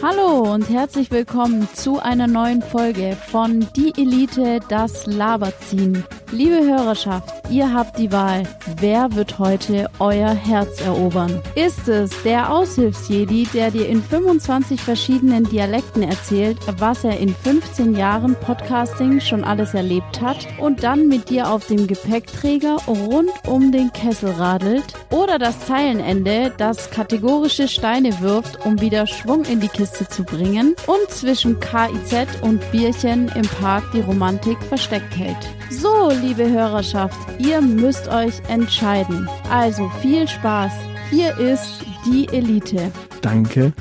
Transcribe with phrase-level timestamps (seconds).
[0.00, 6.04] Hallo und herzlich willkommen zu einer neuen Folge von Die Elite, das Laberziehen.
[6.30, 8.44] Liebe Hörerschaft, ihr habt die Wahl.
[8.76, 11.42] Wer wird heute euer Herz erobern?
[11.56, 17.96] Ist es der Aushilfsjedi, der dir in 25 verschiedenen Dialekten erzählt, was er in 15
[17.96, 23.72] Jahren Podcasting schon alles erlebt hat und dann mit dir auf dem Gepäckträger rund um
[23.72, 24.84] den Kessel radelt?
[25.10, 30.74] Oder das Zeilenende, das kategorische Steine wirft, um wieder Schwung in die Kiste zu bringen
[30.86, 35.36] und zwischen KIZ und Bierchen im Park die Romantik versteckt hält?
[35.70, 39.28] So, liebe Hörerschaft, ihr müsst euch entscheiden.
[39.50, 40.72] Also viel Spaß.
[41.10, 42.90] Hier ist die Elite.
[43.22, 43.72] Danke,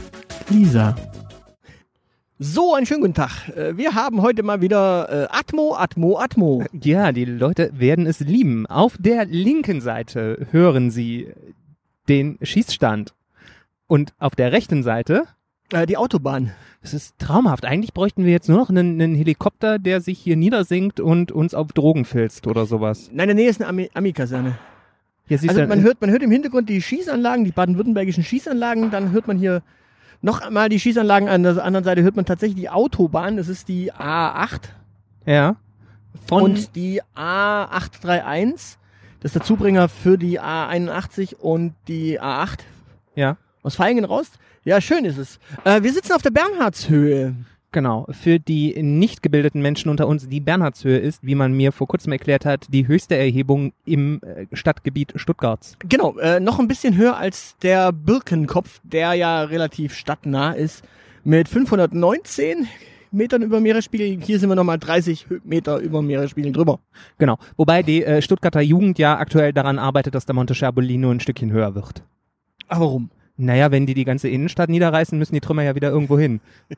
[0.49, 0.95] Lisa.
[2.39, 3.49] So, einen schönen guten Tag.
[3.55, 6.63] Äh, Wir haben heute mal wieder äh, Atmo, Atmo, Atmo.
[6.71, 8.67] Ja, die Leute werden es lieben.
[8.67, 11.33] Auf der linken Seite hören Sie
[12.07, 13.15] den Schießstand.
[13.87, 15.23] Und auf der rechten Seite,
[15.73, 16.51] Äh, die Autobahn.
[16.81, 17.65] das ist traumhaft.
[17.65, 21.53] Eigentlich bräuchten wir jetzt nur noch einen, einen Helikopter, der sich hier niedersinkt und uns
[21.53, 23.09] auf Drogen filzt oder sowas.
[23.11, 24.57] Nein, in der Nähe ist eine Ami- Ami-Kaserne.
[25.27, 28.91] Hier siehst Also du, man hört, man hört im Hintergrund die Schießanlagen, die baden-württembergischen Schießanlagen.
[28.91, 29.61] Dann hört man hier
[30.21, 31.27] noch einmal die Schießanlagen.
[31.27, 33.35] An der anderen Seite hört man tatsächlich die Autobahn.
[33.35, 34.61] Das ist die A8
[35.25, 35.57] ja.
[36.27, 38.77] Von, und die A831.
[39.19, 42.59] Das ist der Zubringer für die A81 und die A8
[43.15, 43.35] ja.
[43.63, 44.31] aus Feingen raus.
[44.67, 45.39] Ja, schön ist es.
[45.63, 47.35] Äh, wir sitzen auf der Bernhardshöhe.
[47.71, 51.87] Genau, für die nicht gebildeten Menschen unter uns, die Bernhardshöhe ist, wie man mir vor
[51.87, 55.77] kurzem erklärt hat, die höchste Erhebung im äh, Stadtgebiet Stuttgarts.
[55.87, 60.83] Genau, äh, noch ein bisschen höher als der Birkenkopf, der ja relativ stadtnah ist,
[61.23, 62.67] mit 519
[63.11, 64.21] Metern über Meeresspiegel.
[64.21, 66.79] Hier sind wir nochmal 30 Hö- Meter über Meeresspiegel drüber.
[67.19, 71.21] Genau, wobei die äh, Stuttgarter Jugend ja aktuell daran arbeitet, dass der Monte Scherbolino ein
[71.21, 72.03] Stückchen höher wird.
[72.67, 73.09] Aber warum?
[73.37, 76.41] Naja, wenn die die ganze Innenstadt niederreißen, müssen die Trümmer ja wieder irgendwo hin.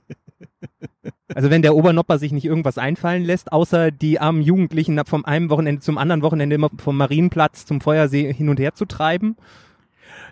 [1.35, 5.49] Also wenn der Obernopper sich nicht irgendwas einfallen lässt, außer die armen Jugendlichen vom einen
[5.49, 9.35] Wochenende zum anderen Wochenende immer vom Marienplatz zum Feuersee hin und her zu treiben.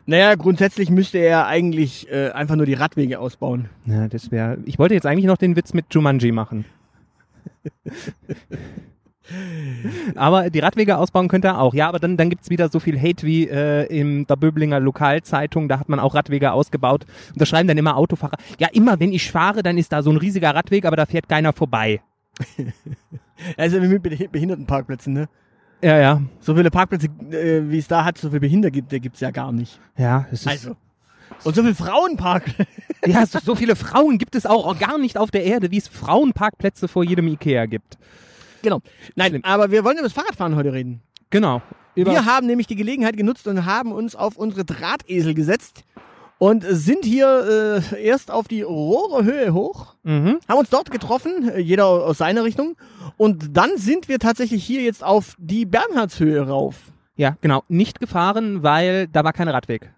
[0.07, 3.69] Naja, grundsätzlich müsste er eigentlich äh, einfach nur die Radwege ausbauen.
[3.85, 4.57] Ja, das wäre.
[4.65, 6.65] Ich wollte jetzt eigentlich noch den Witz mit Jumanji machen.
[10.15, 11.73] aber die Radwege ausbauen könnte er auch.
[11.73, 15.67] Ja, aber dann, dann gibt's wieder so viel Hate wie äh, in der Böblinger Lokalzeitung.
[15.67, 17.05] Da hat man auch Radwege ausgebaut.
[17.33, 18.37] Und da schreiben dann immer Autofahrer.
[18.59, 21.27] Ja, immer wenn ich fahre, dann ist da so ein riesiger Radweg, aber da fährt
[21.29, 22.01] keiner vorbei.
[23.55, 25.29] Also wie mit Beh- Behindertenparkplätzen, ne?
[25.83, 26.21] Ja, ja.
[26.39, 29.51] So viele Parkplätze, äh, wie es da hat, so viele Behinderte gibt, gibt's ja gar
[29.51, 29.79] nicht.
[29.95, 30.75] Ja, es ist, Also.
[31.43, 32.65] Und so viele Frauenparkplätze.
[33.05, 35.87] ja so, so viele Frauen gibt es auch gar nicht auf der Erde, wie es
[35.87, 37.99] Frauenparkplätze vor jedem Ikea gibt.
[38.61, 38.81] Genau.
[39.15, 39.43] Nein, Schlimm.
[39.43, 41.01] aber wir wollen über das Fahrradfahren heute reden.
[41.29, 41.61] Genau.
[41.95, 45.83] Über, Wir haben nämlich die Gelegenheit genutzt und haben uns auf unsere Drahtesel gesetzt
[46.37, 50.39] und sind hier äh, erst auf die Rohre Höhe hoch, mhm.
[50.47, 52.75] haben uns dort getroffen, äh, jeder aus seiner Richtung,
[53.17, 56.75] und dann sind wir tatsächlich hier jetzt auf die Bernhardshöhe rauf.
[57.15, 57.63] Ja, genau.
[57.67, 59.91] Nicht gefahren, weil da war kein Radweg.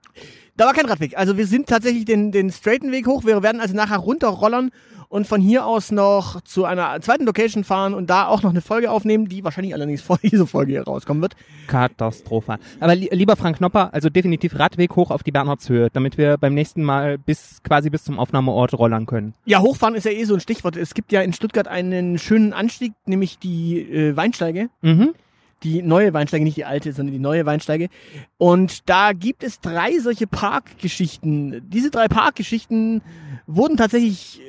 [0.60, 1.18] Da war kein Radweg.
[1.18, 3.24] Also wir sind tatsächlich den, den straighten Weg hoch.
[3.24, 4.72] Wir werden also nachher runterrollern
[5.08, 8.60] und von hier aus noch zu einer zweiten Location fahren und da auch noch eine
[8.60, 11.38] Folge aufnehmen, die wahrscheinlich allerdings vor dieser Folge hier rauskommen wird.
[11.68, 12.58] Katastrophe.
[12.82, 16.56] Aber li lieber Frank Knopper, also definitiv Radweg hoch auf die Bernhardshöhe, damit wir beim
[16.56, 19.36] nächsten Mal bis quasi bis zum Aufnahmeort rollern können.
[19.46, 20.76] Ja, hochfahren ist ja eh so ein Stichwort.
[20.76, 24.68] Es gibt ja in Stuttgart einen schönen Anstieg, nämlich die äh, Weinsteige.
[24.82, 25.14] Mhm.
[25.64, 27.90] Die neue Weinsteige, nicht die alte, sondern die neue Weinsteige.
[28.38, 31.62] Und da gibt es drei solche Parkgeschichten.
[31.70, 33.02] Diese drei Parkgeschichten
[33.46, 34.42] wurden tatsächlich,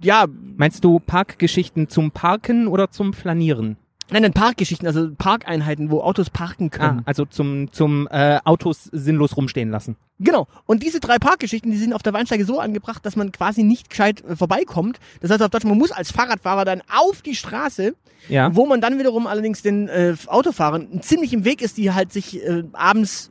[0.00, 3.76] ja, Meinst du Parkgeschichten zum Parken oder zum Flanieren?
[4.10, 7.02] Nein, nein, Parkgeschichten, also Parkeinheiten, wo Autos parken Ah, können.
[7.06, 9.96] also zum zum äh, Autos sinnlos rumstehen lassen.
[10.18, 10.46] Genau.
[10.64, 13.90] Und diese drei Parkgeschichten, die sind auf der Weinsteige so angebracht, dass man quasi nicht
[13.90, 14.98] gescheit äh, vorbeikommt.
[15.20, 17.94] Das heißt auf Deutsch, man muss als Fahrradfahrer dann auf die Straße,
[18.28, 18.54] Ja.
[18.56, 22.42] wo man dann wiederum allerdings den äh, Autofahrern ziemlich im Weg ist, die halt sich
[22.44, 23.30] äh, abends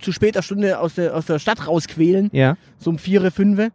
[0.00, 2.56] zu später Stunde aus der, aus der Stadt rausquälen, Ja.
[2.78, 3.70] so um vier, fünf.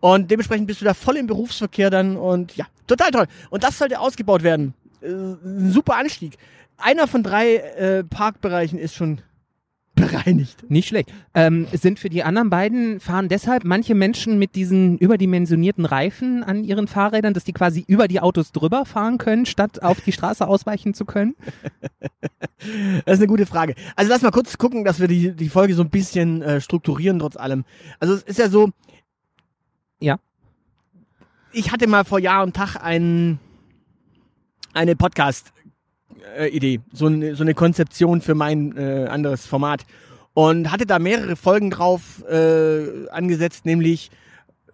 [0.00, 3.26] Und dementsprechend bist du da voll im Berufsverkehr dann und ja, total toll.
[3.50, 4.74] Und das sollte ausgebaut werden.
[5.04, 6.36] Äh, ein super Anstieg.
[6.76, 9.20] Einer von drei äh, Parkbereichen ist schon
[9.94, 10.68] bereinigt.
[10.68, 11.12] Nicht schlecht.
[11.34, 16.64] Ähm, sind für die anderen beiden fahren deshalb manche Menschen mit diesen überdimensionierten Reifen an
[16.64, 20.46] ihren Fahrrädern, dass die quasi über die Autos drüber fahren können, statt auf die Straße
[20.48, 21.36] ausweichen zu können?
[23.04, 23.74] Das ist eine gute Frage.
[23.94, 27.18] Also lass mal kurz gucken, dass wir die, die Folge so ein bisschen äh, strukturieren
[27.20, 27.64] trotz allem.
[28.00, 28.70] Also es ist ja so.
[30.00, 30.18] Ja.
[31.52, 33.38] Ich hatte mal vor Jahr und Tag ein,
[34.74, 39.84] eine Podcast-Idee, so, eine, so eine Konzeption für mein äh, anderes Format
[40.34, 44.10] und hatte da mehrere Folgen drauf äh, angesetzt, nämlich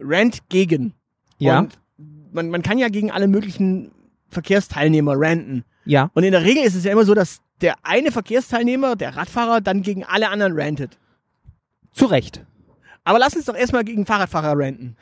[0.01, 0.95] Rant gegen.
[1.39, 1.61] Ja.
[1.61, 1.79] Und
[2.33, 3.93] man, man kann ja gegen alle möglichen
[4.29, 5.65] Verkehrsteilnehmer ranten.
[5.85, 6.11] Ja.
[6.15, 9.61] Und in der Regel ist es ja immer so, dass der eine Verkehrsteilnehmer, der Radfahrer,
[9.61, 10.99] dann gegen alle anderen rantet.
[11.93, 12.45] Zu Recht.
[13.05, 14.97] Aber lass uns doch erstmal gegen Fahrradfahrer ranten.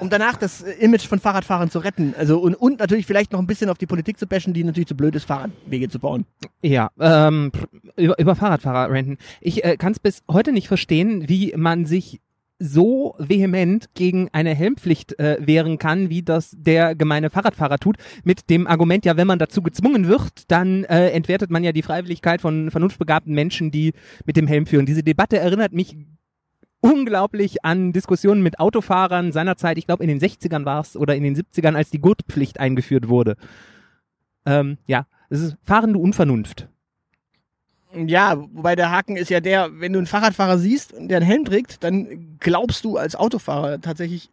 [0.00, 2.14] Um danach das Image von Fahrradfahrern zu retten.
[2.18, 4.88] Also und, und natürlich vielleicht noch ein bisschen auf die Politik zu bashen, die natürlich
[4.88, 6.24] zu blöd ist, Fahrradwege zu bauen.
[6.62, 7.52] Ja, ähm,
[7.96, 9.18] über, über Fahrradfahrer renten.
[9.40, 12.20] Ich äh, kann es bis heute nicht verstehen, wie man sich
[12.62, 18.50] so vehement gegen eine Helmpflicht äh, wehren kann, wie das der gemeine Fahrradfahrer tut, mit
[18.50, 22.40] dem Argument, ja, wenn man dazu gezwungen wird, dann äh, entwertet man ja die Freiwilligkeit
[22.40, 23.92] von vernunftbegabten Menschen, die
[24.24, 24.86] mit dem Helm führen.
[24.86, 25.96] Diese Debatte erinnert mich
[26.82, 31.22] unglaublich an Diskussionen mit Autofahrern seinerzeit, ich glaube in den 60ern war es oder in
[31.22, 33.36] den 70ern, als die Gurtpflicht eingeführt wurde.
[34.44, 36.68] Ähm, ja, es ist fahrende Unvernunft.
[37.94, 41.26] Ja, wobei der Haken ist ja der, wenn du einen Fahrradfahrer siehst und der einen
[41.26, 44.30] Helm trägt, dann glaubst du als Autofahrer tatsächlich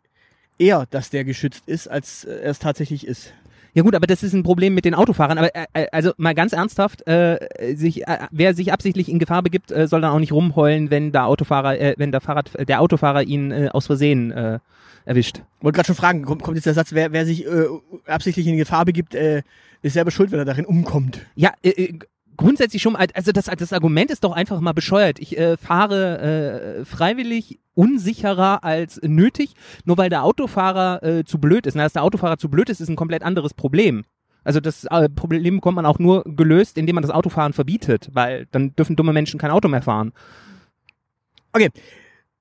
[0.57, 3.33] eher, dass der geschützt ist, als äh, er es tatsächlich ist.
[3.73, 5.37] Ja gut, aber das ist ein Problem mit den Autofahrern.
[5.37, 7.37] Aber äh, äh, also mal ganz ernsthaft, äh,
[7.75, 11.11] sich, äh, wer sich absichtlich in Gefahr begibt, äh, soll dann auch nicht rumheulen, wenn
[11.11, 14.59] der Autofahrer, äh, wenn der Fahrrad, der Autofahrer ihn äh, aus Versehen äh,
[15.05, 15.41] erwischt.
[15.61, 17.65] Wollte gerade schon fragen, kommt, kommt jetzt der Satz, wer, wer sich äh,
[18.05, 19.43] absichtlich in Gefahr begibt, äh,
[19.81, 21.25] ist selber schuld, wenn er darin umkommt.
[21.35, 21.99] Ja, äh, äh,
[22.39, 25.19] grundsätzlich schon, also das, das Argument ist doch einfach mal bescheuert.
[25.19, 31.67] Ich äh, fahre äh, freiwillig unsicherer als nötig, nur weil der Autofahrer äh, zu blöd
[31.67, 31.75] ist.
[31.75, 34.05] Na, dass der Autofahrer zu blöd ist, ist ein komplett anderes Problem.
[34.45, 38.47] Also das äh, Problem bekommt man auch nur gelöst, indem man das Autofahren verbietet, weil
[38.51, 40.13] dann dürfen dumme Menschen kein Auto mehr fahren.
[41.51, 41.69] Okay.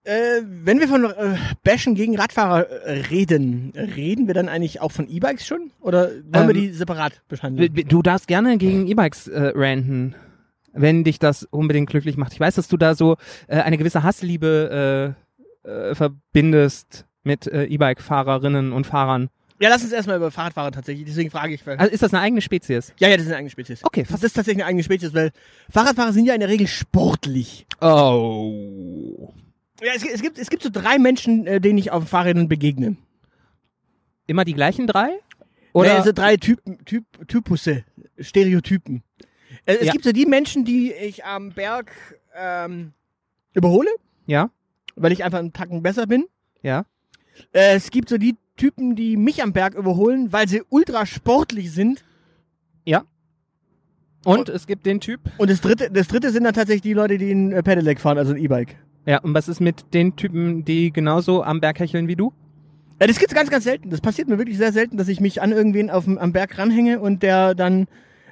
[0.08, 4.90] Äh, wenn wir von äh, Bashen gegen Radfahrer äh, reden, reden wir dann eigentlich auch
[4.90, 5.70] von E-Bikes schon?
[5.82, 7.75] Oder wollen wir Ähm, die separat behandeln?
[7.88, 10.14] Du darfst gerne gegen E-Bikes äh, ranten,
[10.72, 12.32] wenn dich das unbedingt glücklich macht.
[12.32, 13.16] Ich weiß, dass du da so
[13.49, 15.14] äh, eine gewisse Hassliebe
[15.64, 19.28] äh, äh, verbindest mit E-Bike-Fahrerinnen und Fahrern.
[19.61, 21.66] Ja, lass uns erstmal über Fahrradfahrer tatsächlich, deswegen frage ich.
[21.66, 22.94] Also ist das eine eigene Spezies?
[22.99, 23.84] ja, ja, das ist eine eigene Spezies.
[23.84, 25.32] Okay, Das ist tatsächlich eine eigene Spezies, weil
[25.69, 27.66] Fahrradfahrer sind ja in der Regel sportlich.
[27.82, 29.34] Oh.
[29.82, 32.96] Ja, es, es, gibt, es gibt so drei Menschen, äh, denen ich auf Fahrrädern begegne.
[34.26, 35.10] Immer die gleichen drei?
[35.72, 35.96] Oder Oder?
[35.96, 37.84] also drei Typen, typ, Typusse,
[38.19, 39.02] Stereotypen.
[39.66, 39.92] Äh, es Ja.
[39.92, 41.92] gibt so die Menschen, die ich am Berg
[42.34, 42.92] ähm,
[43.54, 43.90] überhole,
[44.26, 44.50] ja,
[44.96, 46.26] weil ich einfach einen Tacken besser bin.
[46.62, 46.84] ja.
[47.52, 51.70] Äh, es gibt so die Typen, die mich am Berg überholen, weil sie ultra sportlich
[51.70, 52.02] sind.
[54.25, 55.20] Und es gibt den Typ.
[55.38, 58.19] Und das dritte, das dritte sind dann tatsächlich die Leute, die ein äh, Pedelec fahren,
[58.19, 58.76] also ein E-Bike.
[59.06, 62.33] Ja, und was ist mit den Typen, die genauso am Berg hecheln wie du?
[63.00, 63.91] Ja, das gibt's ganz, ganz selten.
[63.91, 67.00] Das passiert mir wirklich sehr selten, dass ich mich an irgendwen auf am Berg ranhänge
[67.00, 67.87] und der dann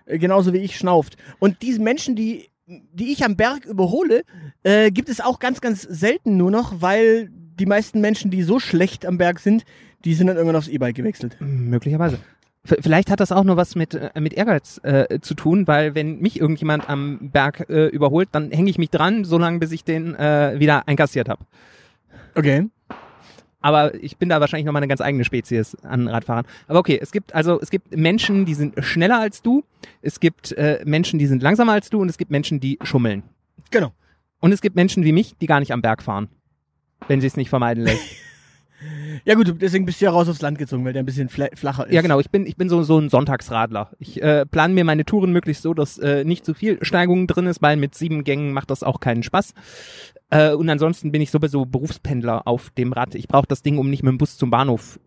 [0.07, 1.17] äh, genauso wie ich schnauft.
[1.39, 4.23] Und diese Menschen, die, die ich am Berg überhole,
[4.65, 8.59] äh, gibt es auch ganz, ganz selten nur noch, weil die meisten Menschen, die so
[8.59, 9.65] schlecht am Berg sind,
[10.05, 11.37] die sind dann irgendwann aufs E-Bike gewechselt.
[11.41, 12.19] Möglicherweise.
[12.67, 16.19] Vielleicht hat das auch nur was mit, äh, mit Ehrgeiz äh, zu tun, weil wenn
[16.19, 20.15] mich irgendjemand am Berg äh, überholt, dann hänge ich mich dran, solange bis ich den
[20.15, 21.45] äh, wieder einkassiert habe.
[22.35, 22.69] Okay.
[23.61, 26.45] Aber ich bin da wahrscheinlich nochmal eine ganz eigene Spezies an Radfahrern.
[26.69, 29.65] Aber okay, es gibt also es gibt Menschen, die sind schneller als du,
[30.03, 33.23] es gibt äh, Menschen, die sind langsamer als du und es gibt Menschen, die schummeln.
[33.71, 33.93] Genau.
[34.41, 36.29] Und es gibt Menschen wie mich, die gar nicht am Berg fahren,
[37.09, 38.03] wenn sie es nicht vermeiden lässt.
[39.25, 41.48] Ja gut, deswegen bist du ja raus aufs Land gezogen, weil der ein bisschen fla
[41.55, 41.93] flacher ist.
[41.93, 42.20] Ja, genau.
[42.20, 43.91] Ich bin, ich bin so, so ein Sonntagsradler.
[43.98, 47.46] Ich äh, plane mir meine Touren möglichst so, dass äh, nicht zu viel Steigung drin
[47.46, 49.55] ist, weil mit sieben Gängen macht das auch keinen Spaß.
[50.31, 53.15] Äh, und ansonsten bin ich sowieso Berufspendler auf dem Rad.
[53.15, 55.01] Ich brauche das Ding, um nicht mit dem Bus zum Bahnhof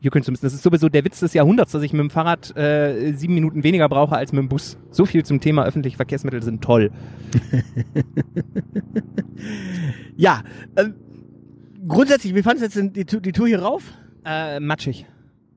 [0.00, 0.44] jückeln zu müssen.
[0.44, 3.62] Das ist sowieso der Witz des Jahrhunderts, dass ich mit dem Fahrrad äh, sieben Minuten
[3.62, 4.76] weniger brauche als mit dem Bus.
[4.90, 6.90] So viel zum Thema öffentliche Verkehrsmittel sind toll.
[10.16, 10.42] Ja.
[10.76, 10.94] Ähm,
[11.86, 13.82] grundsätzlich, wie fandest du jetzt die, die Tour hier rauf?
[14.24, 15.06] Äh, matschig.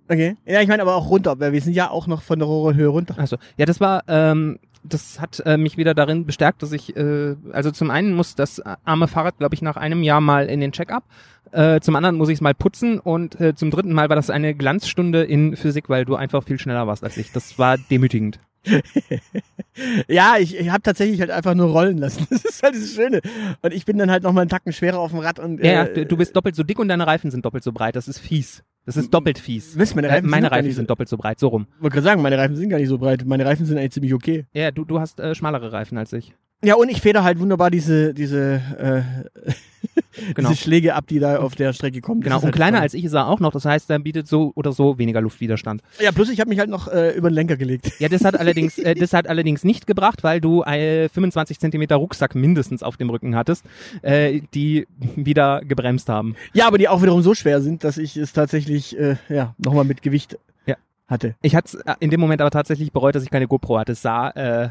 [0.08, 0.38] Okay.
[0.46, 2.88] Ja, ich meine aber auch runter, weil wir sind ja auch noch von der Rohrhöhe
[2.88, 3.16] runter.
[3.18, 7.36] Also ja, das war, ähm, das hat äh, mich wieder darin bestärkt, dass ich, äh,
[7.52, 10.72] also zum einen muss das arme Fahrrad, glaube ich, nach einem Jahr mal in den
[10.72, 11.04] Check-up.
[11.52, 14.30] Äh, zum anderen muss ich es mal putzen und äh, zum dritten Mal war das
[14.30, 17.32] eine Glanzstunde in Physik, weil du einfach viel schneller warst als ich.
[17.32, 18.40] Das war demütigend.
[20.08, 22.26] Ja, ich, ich habe tatsächlich halt einfach nur rollen lassen.
[22.36, 23.22] Das ist halt das Schöne.
[23.62, 25.72] Und ich bin dann halt noch mal einen Tacken schwerer auf dem Rad und Ja,
[25.72, 27.96] ja, äh, du, bist doppelt so dick und deine Reifen sind doppelt so breit.
[27.96, 28.64] Das ist fies.
[28.86, 29.78] Das ist doppelt fies.
[29.78, 31.68] Wisst, meine Äh, Reifen meine sind Reifen sind doppelt so breit, so rum.
[31.80, 33.26] wollte gerade sagen, meine Reifen sind gar nicht so breit.
[33.26, 34.46] Meine Reifen sind eigentlich ziemlich okay.
[34.54, 36.34] Ja, du, du hast äh, schmalere Reifen als ich.
[36.66, 39.52] Ja, und ich feder halt wunderbar diese, diese, äh,
[40.34, 40.50] Genau.
[40.50, 42.22] diese Schläge ab, die da auf der Strecke kommen.
[42.22, 42.84] Das Genau, und halt kleiner spannend.
[42.84, 43.52] als ich ist er auch noch.
[43.52, 45.82] Das heißt, er bietet so oder so weniger Luftwiderstand.
[46.00, 47.92] Ja, plus ich habe mich halt noch äh, über den Lenker gelegt.
[48.00, 51.98] Ja, das hat allerdings, äh, das hat allerdings nicht gebracht, weil du äh, 25 Zentimeter
[51.98, 53.64] Rucksack mindestens auf dem Rücken hattest,
[54.02, 56.36] äh, die wieder gebremst haben.
[56.54, 59.84] Ja, aber die auch wiederum so schwer sind, dass ich es tatsächlich, äh, ja, nochmal
[59.86, 60.76] mit Gewicht Ja.
[61.08, 61.36] hatte.
[61.42, 63.92] Ich hatte in dem Moment aber tatsächlich bereut, dass ich keine GoPro hatte.
[63.92, 64.70] Es sah äh,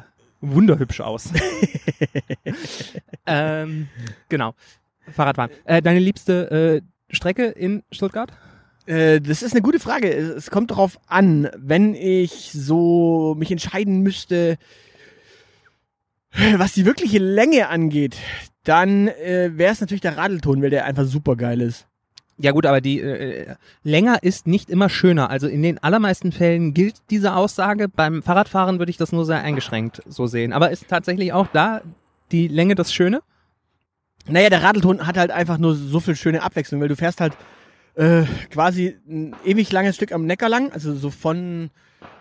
[0.52, 1.30] wunderhübsch aus.
[3.26, 3.88] ähm,
[4.28, 4.54] genau.
[5.12, 5.50] Fahrradfahren.
[5.64, 8.32] Äh, deine liebste äh, Strecke in Stuttgart?
[8.86, 10.08] Äh, das ist eine gute Frage.
[10.08, 14.56] Es kommt darauf an, wenn ich so mich entscheiden müsste,
[16.56, 18.16] was die wirkliche Länge angeht,
[18.64, 21.86] dann äh, wäre es natürlich der Radelton, weil der einfach super geil ist.
[22.36, 25.30] Ja gut, aber die äh, länger ist nicht immer schöner.
[25.30, 27.88] Also in den allermeisten Fällen gilt diese Aussage.
[27.88, 30.52] Beim Fahrradfahren würde ich das nur sehr eingeschränkt so sehen.
[30.52, 31.82] Aber ist tatsächlich auch da
[32.32, 33.22] die Länge das Schöne?
[34.26, 37.34] Naja, der Radelton hat halt einfach nur so viel schöne Abwechslung, weil du fährst halt
[37.94, 41.70] äh, quasi ein ewig langes Stück am Neckar lang, also so von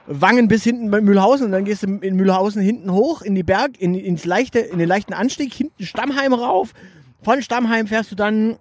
[0.05, 3.43] Wangen bis hinten bei Mühlhausen und dann gehst du in Mühlhausen hinten hoch in die
[3.43, 6.74] Berg, in, ins leichte, in den leichten Anstieg, hinten Stammheim rauf.
[7.22, 8.58] Von Stammheim fährst du dann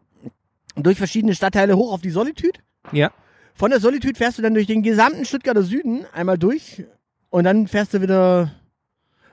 [0.77, 2.61] durch verschiedene Stadtteile hoch auf die Solitude.
[2.93, 3.13] Ja.
[3.55, 6.85] Von der Solitude fährst du dann durch den gesamten Stuttgarter Süden einmal durch
[7.31, 8.53] und dann fährst du wieder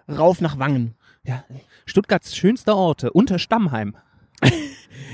[0.10, 0.96] rauf nach Wangen.
[1.24, 1.46] Ja.
[1.86, 3.96] Stuttgarts schönster Orte unter Stammheim.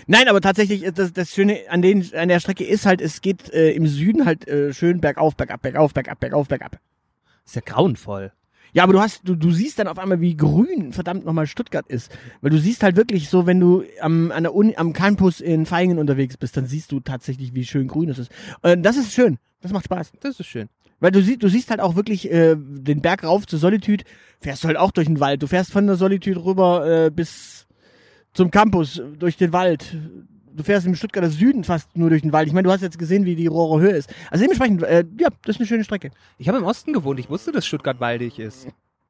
[0.07, 3.21] Nein, aber tatsächlich ist das, das Schöne an, den, an der Strecke ist halt, es
[3.21, 6.79] geht äh, im Süden halt äh, schön bergauf, bergab, bergauf, bergab, bergauf, bergab.
[7.45, 8.31] Ist ja grauenvoll.
[8.75, 11.87] Ja, aber du hast, du, du siehst dann auf einmal, wie grün verdammt nochmal Stuttgart
[11.87, 12.11] ist.
[12.41, 15.65] Weil du siehst halt wirklich so, wenn du am, an der Uni, am Campus in
[15.65, 18.31] Feingen unterwegs bist, dann siehst du tatsächlich, wie schön grün es ist.
[18.63, 19.37] Äh, das ist schön.
[19.61, 20.11] Das macht Spaß.
[20.19, 20.67] Das ist schön.
[20.99, 24.03] Weil du siehst, du siehst halt auch wirklich äh, den Berg rauf zur Solitude,
[24.41, 25.41] fährst du halt auch durch den Wald.
[25.41, 27.67] Du fährst von der Solitude rüber äh, bis
[28.33, 29.97] zum Campus, durch den Wald.
[30.55, 32.47] Du fährst im Stuttgarter Süden fast nur durch den Wald.
[32.47, 34.09] Ich meine, du hast jetzt gesehen, wie die Rohrer Höhe ist.
[34.31, 36.11] Also dementsprechend, äh, ja, das ist eine schöne Strecke.
[36.37, 37.19] Ich habe im Osten gewohnt.
[37.19, 38.67] Ich wusste, dass Stuttgart waldig ist.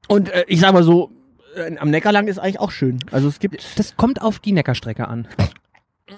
[0.08, 1.12] Und äh, ich sag mal so,
[1.56, 3.00] äh, am Neckar lang ist eigentlich auch schön.
[3.12, 5.28] Also es gibt, Das kommt auf die Neckarstrecke an.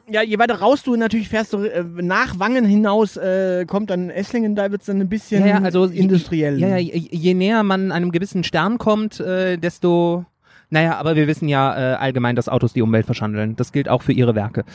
[0.09, 4.09] ja, je weiter raus du natürlich fährst, du, äh, nach Wangen hinaus äh, kommt dann
[4.09, 6.59] Esslingen, da wird's dann ein bisschen Ja, ja, also industriell.
[6.59, 10.25] Ja, ja, je, je näher man einem gewissen Stern kommt, äh, desto.
[10.69, 13.55] Naja, aber wir wissen ja äh, allgemein, dass Autos die Umwelt verschandeln.
[13.55, 14.65] Das gilt auch für ihre Werke.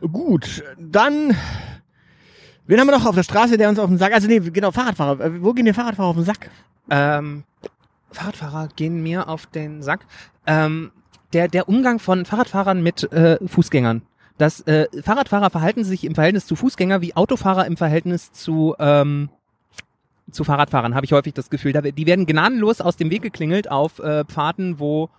[0.00, 1.36] Gut, dann.
[2.66, 4.12] Wen haben wir noch auf der Straße, der uns auf den Sack.
[4.12, 5.20] Also nee, genau, Fahrradfahrer.
[5.20, 6.50] Äh, Wo gehen die Fahrradfahrer auf den Sack?
[6.90, 7.44] Ähm,
[8.10, 10.06] Fahrradfahrer gehen mir auf den Sack.
[10.46, 10.90] Ähm,
[11.32, 14.02] der, der Umgang von Fahrradfahrern mit äh, Fußgängern.
[14.38, 19.28] Das äh, Fahrradfahrer verhalten sich im Verhältnis zu Fußgänger wie Autofahrer im Verhältnis zu ähm,
[20.30, 21.72] zu Fahrradfahrern, habe ich häufig das Gefühl.
[21.72, 25.10] Die werden gnadenlos aus dem Weg geklingelt auf äh, Pfaden, wo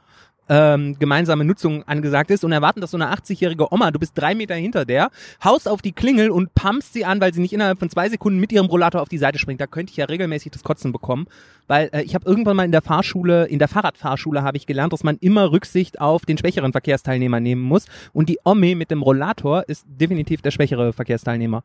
[0.48, 4.36] ähm, gemeinsame Nutzung angesagt ist und erwarten, dass so eine 80-jährige Oma, du bist drei
[4.36, 5.10] Meter hinter der,
[5.44, 8.40] haust auf die Klingel und pumpst sie an, weil sie nicht innerhalb von zwei Sekunden
[8.40, 9.62] mit ihrem Rollator auf die Seite springt.
[9.62, 11.28] Da könnte ich ja regelmäßig das Kotzen bekommen,
[11.68, 14.94] weil äh, ich habe irgendwann mal in der Fahrschule, in der Fahrradfahrschule habe ich gelernt,
[14.94, 19.02] dass man immer Rücksicht auf den schwächeren Verkehrsteilnehmer nehmen muss und die Omi mit dem
[19.02, 21.64] Rollator ist definitiv der schwächere Verkehrsteilnehmer.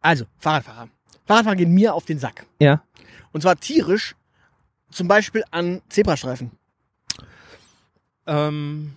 [0.00, 0.88] Also, Fahrradfahrer.
[1.26, 2.46] Fahrradfahrer gehen mir auf den Sack.
[2.58, 2.82] Ja.
[3.32, 4.14] Und zwar tierisch,
[4.90, 6.50] zum Beispiel an Zebrastreifen.
[8.26, 8.92] Ähm,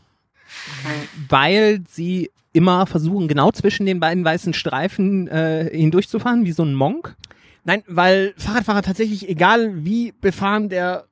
[1.30, 6.74] weil sie immer versuchen, genau zwischen den beiden weißen Streifen äh, hindurchzufahren, wie so ein
[6.74, 7.16] Monk.
[7.64, 11.06] Nein, weil Fahrradfahrer tatsächlich, egal wie befahren der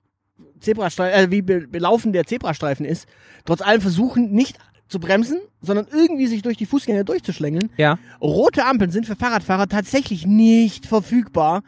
[0.60, 3.08] Zebrastreifen, äh, wie be belaufen der Zebrastreifen ist,
[3.46, 4.58] trotz allem versuchen nicht
[4.94, 7.72] zu bremsen, sondern irgendwie sich durch die Fußgänger durchzuschlängeln.
[7.78, 7.98] Ja.
[8.22, 11.64] Rote Ampeln sind für Fahrradfahrer tatsächlich nicht verfügbar.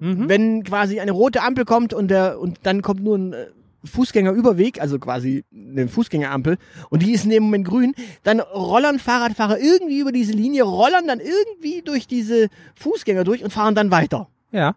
[0.00, 0.28] Mhm.
[0.28, 3.46] Wenn quasi eine rote Ampel kommt und der und dann kommt nur ein äh,
[3.84, 6.56] Fußgängerüberweg, also quasi eine Fußgängerampel,
[6.88, 11.06] und die ist in dem Moment grün, dann rollern Fahrradfahrer irgendwie über diese Linie, rollern
[11.06, 14.28] dann irgendwie durch diese Fußgänger durch und fahren dann weiter.
[14.52, 14.74] Ja.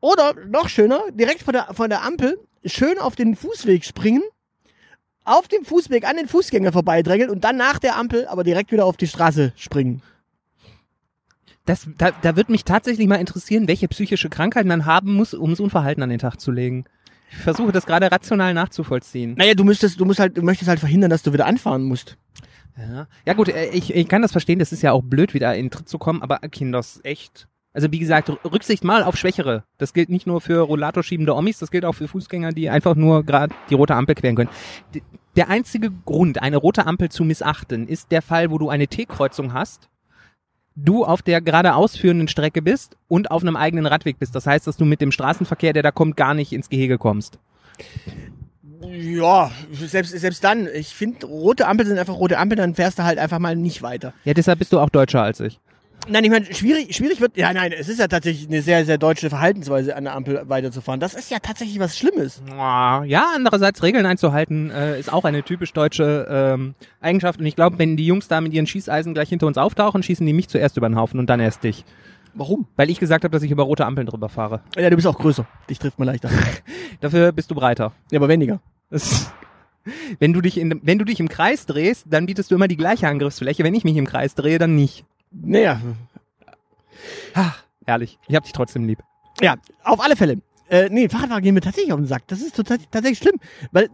[0.00, 4.22] Oder noch schöner, direkt von der, von der Ampel schön auf den Fußweg springen,
[5.24, 8.86] auf dem Fußweg an den Fußgänger vorbeidrängeln und dann nach der Ampel aber direkt wieder
[8.86, 10.02] auf die Straße springen.
[11.64, 15.54] Das, da, da wird mich tatsächlich mal interessieren, welche psychische Krankheit man haben muss, um
[15.54, 16.84] so ein Verhalten an den Tag zu legen.
[17.30, 19.34] Ich versuche das gerade rational nachzuvollziehen.
[19.36, 22.16] Naja, du müsstest, du musst halt, du möchtest halt verhindern, dass du wieder anfahren musst.
[22.76, 25.54] Ja, ja gut, äh, ich, ich kann das verstehen, das ist ja auch blöd, wieder
[25.54, 27.46] in Tritt zu kommen, aber Kinders, echt.
[27.74, 29.64] Also wie gesagt, Rücksicht mal auf Schwächere.
[29.78, 33.24] Das gilt nicht nur für rollatorschiebende Omis, das gilt auch für Fußgänger, die einfach nur
[33.24, 34.50] gerade die rote Ampel queren können.
[35.36, 39.54] Der einzige Grund, eine rote Ampel zu missachten, ist der Fall, wo du eine T-Kreuzung
[39.54, 39.88] hast,
[40.76, 44.34] du auf der gerade ausführenden Strecke bist und auf einem eigenen Radweg bist.
[44.34, 47.38] Das heißt, dass du mit dem Straßenverkehr, der da kommt, gar nicht ins Gehege kommst.
[48.90, 50.68] Ja, selbst, selbst dann.
[50.74, 53.82] Ich finde, rote Ampeln sind einfach rote Ampeln, dann fährst du halt einfach mal nicht
[53.82, 54.12] weiter.
[54.24, 55.60] Ja, deshalb bist du auch deutscher als ich.
[56.08, 58.98] Nein, ich meine, schwierig, schwierig wird, ja, nein, es ist ja tatsächlich eine sehr, sehr
[58.98, 60.98] deutsche Verhaltensweise, an der Ampel weiterzufahren.
[60.98, 62.42] Das ist ja tatsächlich was Schlimmes.
[62.56, 67.38] Ja, andererseits Regeln einzuhalten äh, ist auch eine typisch deutsche ähm, Eigenschaft.
[67.38, 70.26] Und ich glaube, wenn die Jungs da mit ihren Schießeisen gleich hinter uns auftauchen, schießen
[70.26, 71.84] die mich zuerst über den Haufen und dann erst dich.
[72.34, 72.66] Warum?
[72.76, 74.60] Weil ich gesagt habe, dass ich über rote Ampeln drüber fahre.
[74.76, 75.46] Ja, du bist auch größer.
[75.70, 76.30] Dich trifft man leichter.
[77.00, 77.92] Dafür bist du breiter.
[78.10, 78.60] ja, aber weniger.
[80.18, 82.76] Wenn du dich in, wenn du dich im Kreis drehst, dann bietest du immer die
[82.76, 83.64] gleiche Angriffsfläche.
[83.64, 85.04] Wenn ich mich im Kreis drehe, dann nicht.
[85.32, 85.80] Naja,
[87.34, 88.18] Ach, ehrlich.
[88.28, 89.02] Ich hab dich trotzdem lieb.
[89.40, 90.40] Ja, auf alle Fälle.
[90.68, 92.26] Äh, nee, Fahrradfahrer gehen mir tatsächlich auf den Sack.
[92.28, 93.38] Das ist total, tatsächlich schlimm.
[93.72, 93.90] Weil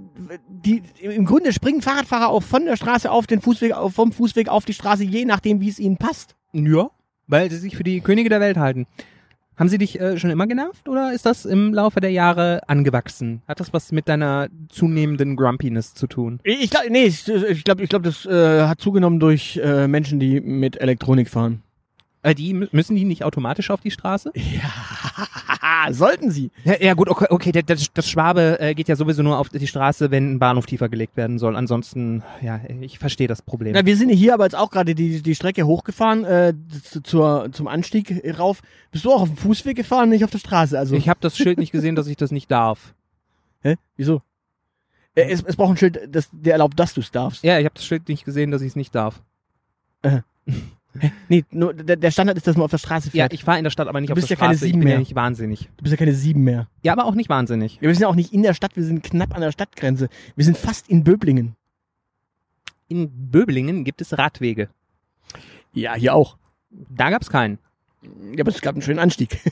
[0.48, 4.64] die im Grunde springen Fahrradfahrer auch von der Straße auf den Fußweg, vom Fußweg auf
[4.64, 6.36] die Straße, je nachdem, wie es ihnen passt.
[6.52, 6.90] Ja.
[7.26, 8.86] Weil sie sich für die Könige der Welt halten.
[9.58, 13.42] Haben sie dich äh, schon immer genervt oder ist das im Laufe der Jahre angewachsen?
[13.48, 16.38] Hat das was mit deiner zunehmenden Grumpiness zu tun?
[16.44, 20.20] Ich, glaube, nee, ich, ich glaube, ich glaub, das äh, hat zugenommen durch äh, Menschen,
[20.20, 21.62] die mit Elektronik fahren.
[22.22, 24.32] Äh, die mü- müssen die nicht automatisch auf die Straße?
[24.36, 24.70] Ja,
[25.90, 26.50] sollten sie.
[26.64, 29.66] Ja, ja gut, okay, okay das, das Schwabe äh, geht ja sowieso nur auf die
[29.66, 31.56] Straße, wenn ein Bahnhof tiefer gelegt werden soll.
[31.56, 33.72] Ansonsten, ja, ich verstehe das Problem.
[33.74, 37.02] Na, wir sind ja hier aber jetzt auch gerade die, die Strecke hochgefahren, äh, zu,
[37.02, 38.60] zur, zum Anstieg rauf.
[38.90, 40.78] Bist du auch auf dem Fußweg gefahren, nicht auf der Straße?
[40.78, 42.94] Also, Ich habe das Schild nicht gesehen, dass ich das nicht darf.
[43.62, 43.76] hä?
[43.96, 44.22] Wieso?
[45.14, 47.44] Äh, es, es braucht ein Schild, das, der erlaubt, dass du es darfst.
[47.44, 49.22] Ja, ich habe das Schild nicht gesehen, dass ich es nicht darf.
[51.28, 53.32] Nee, nur, der, der Standard ist, dass man auf der Straße Ja, fährt.
[53.32, 54.66] ich fahre in der Stadt, aber nicht Du auf bist der ja keine Straße.
[54.66, 54.98] ich sieben bin ja mehr.
[55.00, 55.68] nicht wahnsinnig.
[55.76, 56.68] du bist ja keine sieben mehr.
[56.82, 57.76] Ja, aber auch nicht wahnsinnig.
[57.76, 60.08] Ja, wir sind ja auch nicht in der Stadt, wir sind knapp an der Stadtgrenze.
[60.36, 61.54] Wir sind fast in Böblingen.
[62.88, 64.68] In Böblingen gibt es Radwege.
[65.72, 66.36] Ja, hier auch.
[66.70, 67.58] Da gab's keinen.
[68.34, 69.38] Ja, aber es gab einen schönen Anstieg.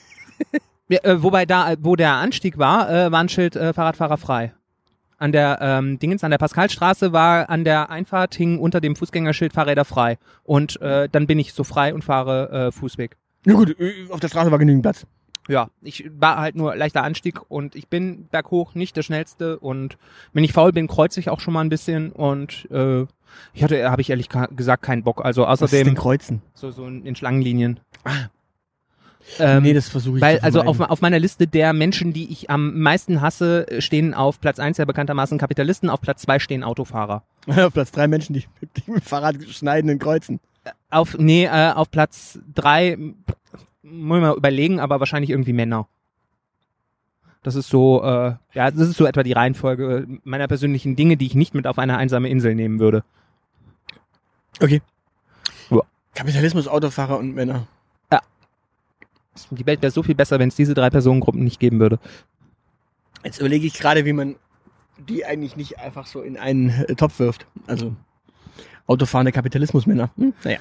[0.89, 4.55] Ja, äh, wobei da, wo der Anstieg war, äh, war ein Schild äh, Fahrradfahrer frei.
[5.19, 9.53] An der ähm, Dingens, an der Pascalstraße war an der Einfahrt hing unter dem Fußgängerschild
[9.53, 10.19] Fahrräder frei.
[10.45, 13.17] Und äh, dann bin ich so frei und fahre äh, Fußweg.
[13.45, 13.77] Na gut,
[14.11, 15.07] auf der Straße war genügend Platz.
[15.49, 19.97] Ja, ich war halt nur leichter Anstieg und ich bin berghoch nicht der schnellste und
[20.33, 23.07] wenn ich faul bin, kreuze ich auch schon mal ein bisschen und äh,
[23.55, 25.25] ich hatte, habe ich ehrlich gesagt, keinen Bock.
[25.25, 26.43] Also Was ist denn außerdem Kreuzen?
[26.55, 27.81] so, so in Schlangenlinien.
[29.39, 32.49] Ähm, nee, das versuche ich Weil, also auf, auf meiner Liste der Menschen, die ich
[32.49, 37.23] am meisten hasse, stehen auf Platz eins ja bekanntermaßen Kapitalisten, auf Platz zwei stehen Autofahrer.
[37.47, 38.45] auf Platz drei Menschen, die,
[38.77, 40.41] die mit dem Fahrrad schneiden und kreuzen.
[40.91, 43.17] Auf, nee, äh, auf Platz drei, m,
[43.83, 45.87] muss ich mal überlegen, aber wahrscheinlich irgendwie Männer.
[47.43, 51.27] Das ist so, äh, ja, das ist so etwa die Reihenfolge meiner persönlichen Dinge, die
[51.27, 53.05] ich nicht mit auf eine einsame Insel nehmen würde.
[54.61, 54.83] Okay.
[55.71, 55.83] Ja.
[56.15, 57.69] Kapitalismus, Autofahrer und Männer.
[59.51, 61.99] Die Welt wäre so viel besser, wenn es diese drei Personengruppen nicht geben würde.
[63.25, 64.37] Jetzt überlege ich gerade, wie man
[65.09, 67.47] die eigentlich nicht einfach so in einen äh, Topf wirft.
[67.67, 67.95] Also
[68.87, 70.11] autofahrende Kapitalismusmänner.
[70.17, 70.59] Hm, naja.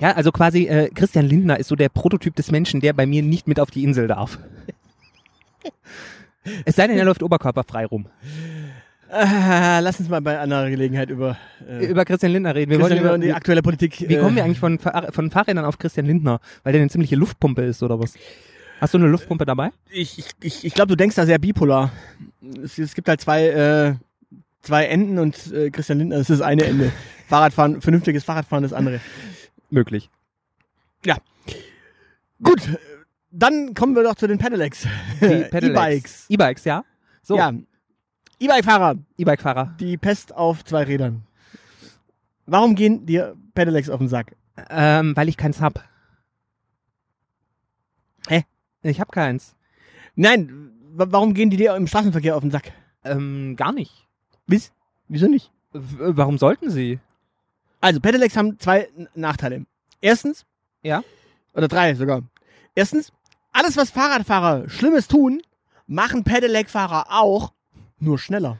[0.00, 3.22] Ja, also quasi äh, Christian Lindner ist so der Prototyp des Menschen, der bei mir
[3.22, 4.38] nicht mit auf die Insel darf.
[6.64, 8.06] Es sei denn, er läuft oberkörperfrei rum.
[9.10, 11.36] Äh, lass uns mal bei anderer Gelegenheit über,
[11.68, 12.70] äh, Über Christian Lindner reden.
[12.70, 14.00] Wir Christian wollen und die über, aktuelle Politik.
[14.08, 16.40] wie äh, kommen wir eigentlich von, von Fahrrädern auf Christian Lindner?
[16.62, 18.14] Weil der eine ziemliche Luftpumpe ist oder was?
[18.80, 19.70] Hast du eine Luftpumpe dabei?
[19.90, 21.92] Ich, ich, ich, ich glaube, du denkst da sehr bipolar.
[22.62, 23.94] Es, es gibt halt zwei, äh,
[24.62, 26.92] zwei Enden und äh, Christian Lindner ist das eine Ende.
[27.28, 29.00] Fahrradfahren, vernünftiges Fahrradfahren das andere.
[29.70, 30.10] Möglich.
[32.42, 32.76] Gut, äh,
[33.30, 34.86] dann kommen wir doch zu den Pedelecs.
[35.20, 35.50] Die Pedelecs.
[35.60, 36.26] E-Bikes.
[36.28, 36.84] E-Bikes, ja?
[37.22, 37.52] So, Ja.
[38.44, 39.74] E-Bike-Fahrer, E-Bike-Fahrer.
[39.80, 41.22] die Pest auf zwei Rädern.
[42.46, 44.36] Warum gehen dir Pedelecs auf den Sack?
[44.70, 45.82] Ähm, weil ich keins hab.
[48.28, 48.44] Hä?
[48.82, 49.54] Ich hab keins.
[50.14, 52.72] Nein, wa- warum gehen die dir im Straßenverkehr auf den Sack?
[53.04, 54.06] Ähm, gar nicht.
[54.46, 54.72] Wiss?
[55.08, 55.50] Wieso nicht?
[55.72, 56.98] W warum sollten sie?
[57.80, 59.66] Also, Pedelecs haben zwei N- Nachteile.
[60.00, 60.46] Erstens,
[60.82, 61.02] Ja.
[61.54, 62.22] oder drei sogar.
[62.74, 63.12] Erstens,
[63.52, 65.42] alles, was Fahrradfahrer Schlimmes tun,
[65.86, 67.52] machen Pedelec-Fahrer auch,
[68.04, 68.58] nur schneller.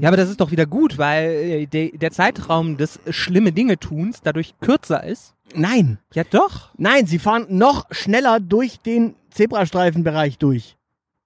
[0.00, 3.78] Ja, aber das ist doch wieder gut, weil äh, de der Zeitraum des schlimme Dinge
[3.78, 5.34] tuns dadurch kürzer ist.
[5.54, 6.70] Nein, Ja, doch.
[6.78, 10.76] nein, sie fahren noch schneller durch den Zebrastreifenbereich durch.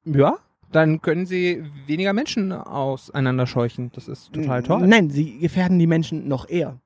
[0.05, 0.39] Ja.
[0.73, 3.91] Dann können sie weniger Menschen auseinanderscheuchen.
[3.95, 4.87] Das ist total toll.
[4.87, 6.79] Nein, sie gefährden die Menschen noch eher.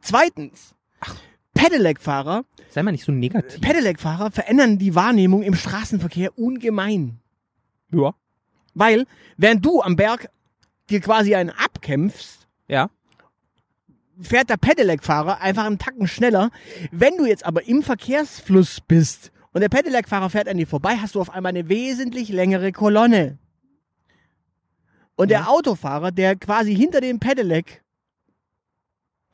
[0.00, 0.74] Zweitens,
[1.54, 3.60] Pedelec-Fahrer, Sei mal nicht so negativ.
[3.60, 7.18] Pedelec-Fahrer verändern die Wahrnehmung im Straßenverkehr ungemein.
[7.90, 8.14] Ja.
[8.78, 10.30] Weil, während du am Berg
[10.88, 12.90] dir quasi einen abkämpfst, Ja.
[14.20, 16.50] fährt der Pedelec-Fahrer einfach einen Tacken schneller.
[16.92, 21.16] Wenn du jetzt aber im Verkehrsfluss bist und der Pedelec-Fahrer fährt an dir vorbei, hast
[21.16, 23.38] du auf einmal eine wesentlich längere Kolonne.
[25.16, 25.38] Und Ja.
[25.40, 27.82] der Autofahrer, der quasi hinter dem Pedelec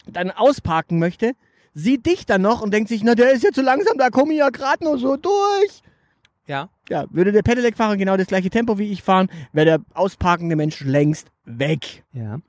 [0.07, 1.33] dann ausparken möchte,
[1.75, 4.33] sieht dich dann noch und denkt sich, na, der ist ja zu langsam, da komme
[4.33, 5.83] ich ja gerade nur so durch.
[6.47, 6.69] Ja.
[6.89, 10.81] Ja, würde der Pedelec-Fahrer genau das gleiche Tempo wie ich fahren, wäre der ausparkende Mensch
[10.81, 12.05] längst weg.
[12.13, 12.41] Ja.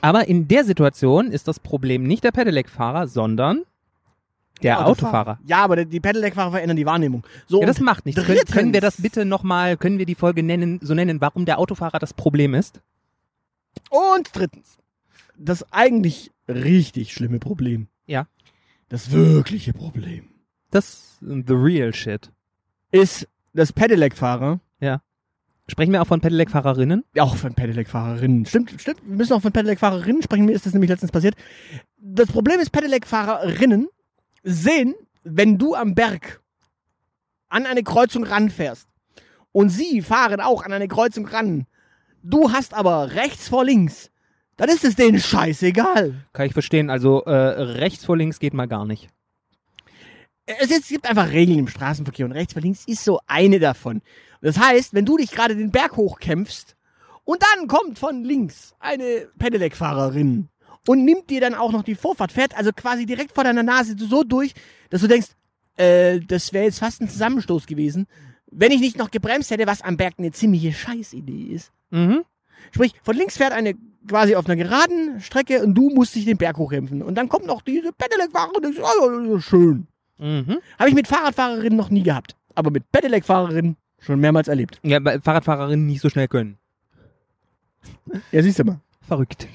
[0.00, 3.62] Aber in der Situation ist das Problem nicht der Pedelec-Fahrer, sondern
[4.62, 5.40] der Autofahrer.
[5.44, 7.26] Ja, aber die Pedelec-Fahrer verändern die Wahrnehmung.
[7.48, 8.22] So, Ja, das macht nichts.
[8.24, 11.58] Können, können wir das bitte nochmal, können wir die Folge nennen, so nennen, warum der
[11.58, 12.80] Autofahrer das Problem ist?
[13.90, 14.78] Und drittens,
[15.36, 17.88] das eigentlich richtig schlimme Problem.
[18.06, 18.26] Ja.
[18.88, 20.28] Das wirkliche Problem
[20.70, 22.30] Das the real shit.
[22.90, 24.60] ist, dass Pedelec-Fahrer,
[25.68, 27.04] Sprechen wir auch von Pedelec-Fahrerinnen?
[27.14, 30.72] ja, auch von Pedelec-Fahrerinnen, stimmt, stimmt, wir müssen auch von Pedelec-Fahrerinnen sprechen, mir ist das
[30.72, 31.34] nämlich letztens passiert.
[31.98, 33.88] Das Problem ist, Pedelec-Fahrerinnen
[34.42, 36.40] sehen, wenn du am Berg
[37.48, 38.88] an eine Kreuzung ranfährst
[39.52, 41.66] und sie fahren auch an eine Kreuzung ran,
[42.22, 44.10] du hast aber rechts vor links,
[44.56, 46.14] dann ist es denen scheißegal.
[46.32, 46.90] Kann ich verstehen.
[46.90, 49.08] Also äh, rechts vor links geht mal gar nicht.
[50.58, 54.02] Es, gibt einfach Regeln im Straßenverkehr und rechts vor links ist so eine davon.
[54.40, 56.76] Das heißt, wenn du dich gerade den Berg hochkämpfst
[57.24, 60.48] und dann kommt von links eine Pedelec-Fahrerin
[60.86, 63.94] und nimmt dir dann auch noch die Vorfahrt, fährt also quasi direkt vor deiner Nase
[63.98, 64.52] so durch,
[64.90, 65.28] dass du denkst,
[65.76, 68.06] äh, das wäre jetzt fast ein Zusammenstoß gewesen,
[68.50, 71.72] wenn ich nicht noch gebremst hätte, was am Berg eine ziemliche Scheißidee ist.
[71.90, 72.24] Mhm.
[72.70, 73.74] Sprich, von links fährt eine
[74.08, 77.02] quasi auf einer geraden Strecke und du musst dich den Berg hochkämpfen.
[77.02, 79.86] Und dann kommt noch diese Pedelec-Fahrerin und denkst, oh, schön.
[80.22, 80.58] Mhm.
[80.78, 82.36] Habe ich mit Fahrradfahrerinnen noch nie gehabt.
[82.54, 84.78] Aber mit Pedelec-Fahrerinnen schon mehrmals erlebt.
[84.82, 86.58] Ja, weil Fahrradfahrerinnen nicht so schnell können.
[88.30, 88.80] Ja, siehst du mal.
[89.06, 89.48] Verrückt.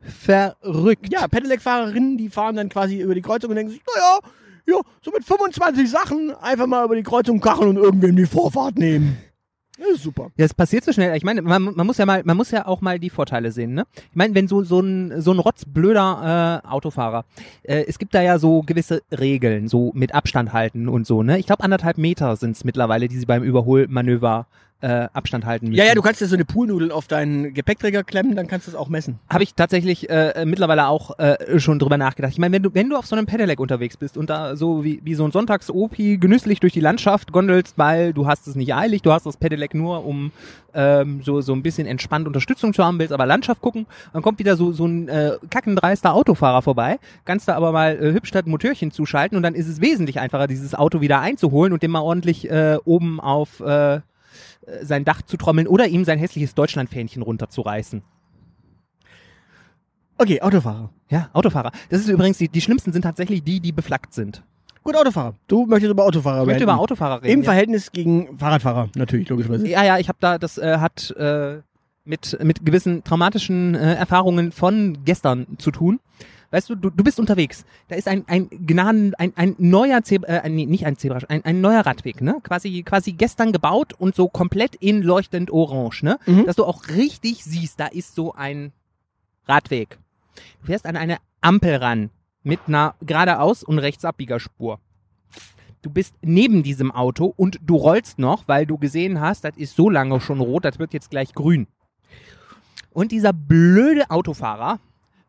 [0.00, 1.12] Verrückt.
[1.12, 4.18] Ja, Pedelec-Fahrerinnen, die fahren dann quasi über die Kreuzung und denken sich, naja,
[4.66, 8.78] ja, so mit 25 Sachen einfach mal über die Kreuzung kacheln und irgendwem die Vorfahrt
[8.78, 9.16] nehmen.
[9.76, 10.30] Ist super.
[10.36, 11.16] Ja, es passiert so schnell.
[11.16, 13.74] Ich meine, man, man muss ja mal, man muss ja auch mal die Vorteile sehen,
[13.74, 13.84] ne?
[14.10, 17.24] Ich meine, wenn so so ein so ein rotzblöder äh, Autofahrer,
[17.64, 21.38] äh, es gibt da ja so gewisse Regeln, so mit Abstand halten und so, ne?
[21.38, 24.46] Ich glaube anderthalb Meter sind es mittlerweile, die sie beim Überholmanöver
[24.84, 25.78] äh, Abstand halten müssen.
[25.78, 28.70] Ja, ja, du kannst dir so eine Poolnudel auf deinen Gepäckträger klemmen, dann kannst du
[28.70, 29.18] es auch messen.
[29.30, 32.32] Habe ich tatsächlich äh, mittlerweile auch äh, schon drüber nachgedacht.
[32.32, 34.84] Ich meine, wenn du, wenn du auf so einem Pedelec unterwegs bist und da so
[34.84, 38.74] wie, wie so ein Sonntags-Opi genüsslich durch die Landschaft gondelst, weil du hast es nicht
[38.74, 40.32] eilig, du hast das Pedelec nur, um
[40.74, 44.38] ähm, so, so ein bisschen entspannt Unterstützung zu haben, willst aber Landschaft gucken, dann kommt
[44.38, 48.44] wieder so, so ein äh, kackendreister Autofahrer vorbei, kannst da aber mal äh, hübsch das
[48.44, 52.00] Motörchen zuschalten und dann ist es wesentlich einfacher, dieses Auto wieder einzuholen und dem mal
[52.00, 54.00] ordentlich äh, oben auf äh,
[54.82, 58.02] sein Dach zu trommeln oder ihm sein hässliches Deutschlandfähnchen runterzureißen.
[60.16, 60.90] Okay, Autofahrer.
[61.10, 61.72] Ja, Autofahrer.
[61.90, 64.42] Das ist übrigens, die, die schlimmsten sind tatsächlich die, die beflaggt sind.
[64.84, 65.34] Gut, Autofahrer.
[65.48, 66.70] Du möchtest über Autofahrer Ich möchte reden.
[66.70, 67.32] über Autofahrer reden.
[67.32, 67.44] Im ja.
[67.44, 69.66] Verhältnis gegen Fahrradfahrer, natürlich, logischerweise.
[69.66, 71.62] Ja, ja, ich habe da, das äh, hat äh,
[72.04, 76.00] mit, mit gewissen traumatischen äh, Erfahrungen von gestern zu tun.
[76.50, 77.64] Weißt du, du, du bist unterwegs.
[77.88, 81.44] Da ist ein, ein Gnaden, ein, ein neuer Zebra, äh, nee, nicht ein Zebra, ein,
[81.44, 82.40] ein neuer Radweg, ne?
[82.42, 86.18] Quasi, quasi gestern gebaut und so komplett in leuchtend orange, ne?
[86.26, 86.46] Mhm.
[86.46, 88.72] Dass du auch richtig siehst, da ist so ein
[89.46, 89.98] Radweg.
[90.60, 92.10] Du fährst an eine Ampel ran
[92.42, 94.78] mit einer geradeaus und rechtsabbiegerspur.
[95.82, 99.76] Du bist neben diesem Auto und du rollst noch, weil du gesehen hast, das ist
[99.76, 101.66] so lange schon rot, das wird jetzt gleich grün.
[102.90, 104.78] Und dieser blöde Autofahrer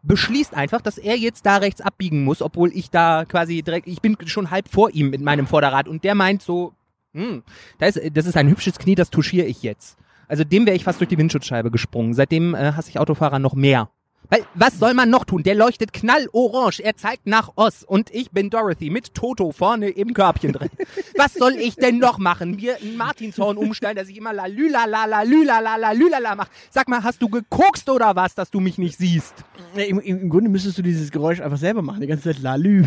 [0.08, 4.02] beschließt einfach, dass er jetzt da rechts abbiegen muss, obwohl ich da quasi direkt, ich
[4.02, 6.74] bin schon halb vor ihm mit meinem Vorderrad und der meint so,
[7.14, 7.44] hm,
[7.80, 9.98] da ist, das ist ein hübsches Knie, das touchiere ich jetzt.
[10.28, 12.14] Also dem wäre ich fast durch die Windschutzscheibe gesprungen.
[12.14, 13.90] Seitdem äh, hasse ich Autofahrer noch mehr.
[14.30, 15.44] Weil, was soll man noch tun?
[15.44, 20.14] Der leuchtet knallorange, er zeigt nach Ost und ich bin Dorothy mit Toto vorne im
[20.14, 20.70] Körbchen drin.
[21.18, 22.56] Was soll ich denn noch machen?
[22.56, 26.20] Mir einen Martinshorn umstellen, dass ich immer la lüla la la lüla la la lüla
[26.20, 26.50] la mach.
[26.70, 29.34] Sag mal, hast du gekokst oder was, dass du mich nicht siehst?
[29.76, 32.86] Im, im, Grunde müsstest du dieses Geräusch einfach selber machen, die ganze Zeit lalü.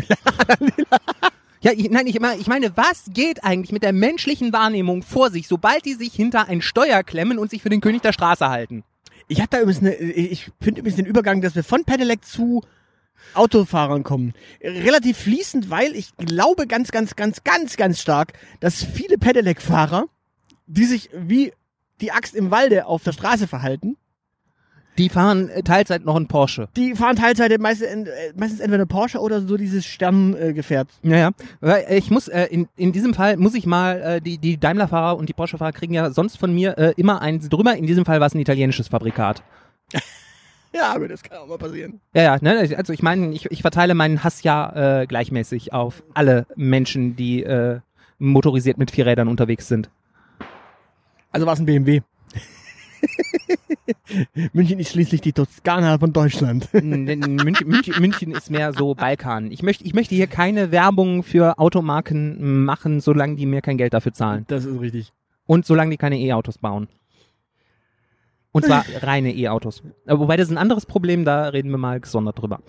[1.61, 5.45] Ja, ich, nein, ich, ich meine, was geht eigentlich mit der menschlichen Wahrnehmung vor sich,
[5.47, 8.85] sobald die sich hinter ein Steuer klemmen und sich für den König der Straße halten?
[9.29, 12.63] Ich habe da übrigens eine, ich finde übrigens den Übergang, dass wir von Pedelec zu
[13.35, 14.33] Autofahrern kommen.
[14.61, 20.07] Relativ fließend, weil ich glaube ganz, ganz, ganz, ganz, ganz stark, dass viele Pedelec-Fahrer,
[20.65, 21.53] die sich wie
[22.01, 23.97] die Axt im Walde auf der Straße verhalten,
[24.99, 26.67] Die fahren äh, Teilzeit noch ein Porsche.
[26.75, 30.89] die fahren Teilzeit meistens, äh, meistens entweder eine Porsche oder so dieses Sterngefährt.
[31.03, 31.31] Ja, ja.
[31.61, 35.17] Weil äh, ich muss, äh, in, in diesem Fall muss ich mal, die, die Daimler-Fahrer
[35.17, 37.75] und die Porsche-Fahrer kriegen ja sonst von mir immer eins drüber.
[37.75, 39.41] In diesem Fall war es ein italienisches Fabrikat.
[40.73, 42.01] ja, aber das kann auch mal passieren.
[42.13, 42.75] Ja, ja, ne?
[42.75, 47.43] also ich meine, ich, ich verteile meinen Hass ja äh, gleichmäßig auf alle Menschen, die
[47.43, 47.79] äh,
[48.17, 49.89] motorisiert mit vier Rädern unterwegs sind.
[51.31, 52.01] Also war es ein BMW.
[54.53, 56.69] München ist schließlich die Toskana von Deutschland.
[56.73, 59.51] München, München, München ist mehr so Balkan.
[59.51, 63.93] Ich möchte, ich möchte hier keine Werbung für Automarken machen, solange die mir kein Geld
[63.93, 64.45] dafür zahlen.
[64.47, 65.13] Das ist richtig.
[65.45, 66.87] Und solange die keine E-Autos bauen.
[68.51, 69.83] Und zwar reine E-Autos.
[70.05, 72.61] Äh, Wobei das ist ein anderes Problem, da reden wir mal gesondert drüber.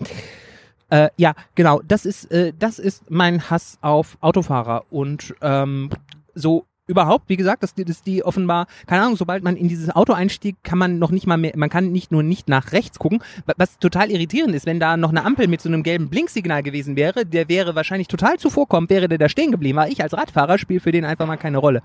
[0.89, 5.89] Äh, ja, genau, das ist, äh, das ist mein Hass auf Autofahrer und ähm,
[6.33, 9.89] so überhaupt, wie gesagt, dass die, dass die offenbar, keine Ahnung, sobald man in dieses
[9.95, 12.99] Auto einstieg, kann man noch nicht mal mehr, man kann nicht nur nicht nach rechts
[12.99, 16.09] gucken, wa- was total irritierend ist, wenn da noch eine Ampel mit so einem gelben
[16.09, 20.03] Blinksignal gewesen wäre, der wäre wahrscheinlich total zuvorkommt, wäre der da stehen geblieben, aber ich
[20.03, 21.81] als Radfahrer spiele für den einfach mal keine Rolle.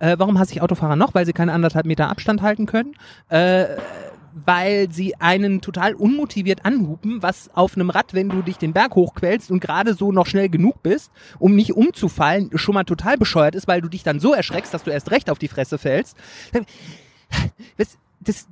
[0.00, 1.14] Äh, warum hasse ich Autofahrer noch?
[1.14, 2.94] Weil sie keine anderthalb Meter Abstand halten können.
[3.28, 3.64] Äh,
[4.32, 8.94] weil sie einen total unmotiviert anhupen, was auf einem Rad, wenn du dich den Berg
[8.94, 13.54] hochquälst und gerade so noch schnell genug bist, um nicht umzufallen, schon mal total bescheuert
[13.54, 16.16] ist, weil du dich dann so erschreckst, dass du erst recht auf die Fresse fällst.
[17.76, 18.48] Das, das,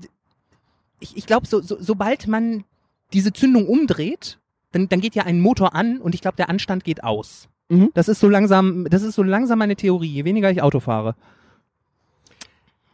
[1.00, 2.64] ich ich glaube, so, so, sobald man
[3.12, 4.38] diese Zündung umdreht,
[4.72, 7.48] dann, dann geht ja ein Motor an und ich glaube, der Anstand geht aus.
[7.68, 7.90] Mhm.
[7.94, 11.14] Das ist so langsam, das ist so langsam meine Theorie, je weniger ich Auto fahre.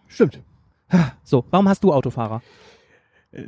[0.06, 0.40] Stimmt.
[1.24, 2.42] So, warum hast du Autofahrer?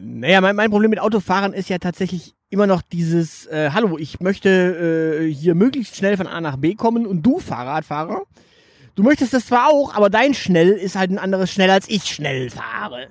[0.00, 4.20] Naja, mein, mein Problem mit Autofahrern ist ja tatsächlich immer noch dieses, äh, hallo, ich
[4.20, 8.22] möchte äh, hier möglichst schnell von A nach B kommen und du, Fahrradfahrer,
[8.96, 12.04] du möchtest das zwar auch, aber dein Schnell ist halt ein anderes Schnell, als ich
[12.04, 13.08] schnell fahre.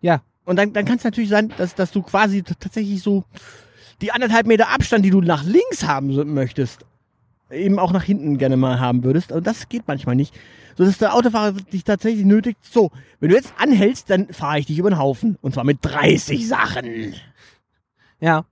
[0.00, 3.24] Ja, Und dann, dann kann es natürlich sein, dass, dass du quasi tatsächlich so
[4.00, 6.84] die anderthalb Meter Abstand, die du nach links haben möchtest,
[7.50, 9.32] eben auch nach hinten gerne mal haben würdest.
[9.32, 10.34] Und das geht manchmal nicht.
[10.76, 14.66] So dass der Autofahrer dich tatsächlich nötigt, so, wenn du jetzt anhältst, dann fahre ich
[14.66, 15.36] dich über den Haufen.
[15.40, 17.14] Und zwar mit 30 Sachen.
[18.20, 18.44] Ja,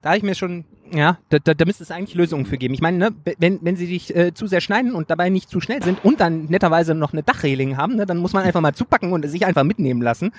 [0.00, 2.74] da habe ich mir schon, ja, da, da, da müsste es eigentlich Lösungen für geben.
[2.74, 5.60] Ich meine, ne, wenn, wenn sie dich äh, zu sehr schneiden und dabei nicht zu
[5.60, 8.74] schnell sind und dann netterweise noch eine Dachreling haben, ne, dann muss man einfach mal
[8.74, 10.32] zupacken und sich einfach mitnehmen lassen.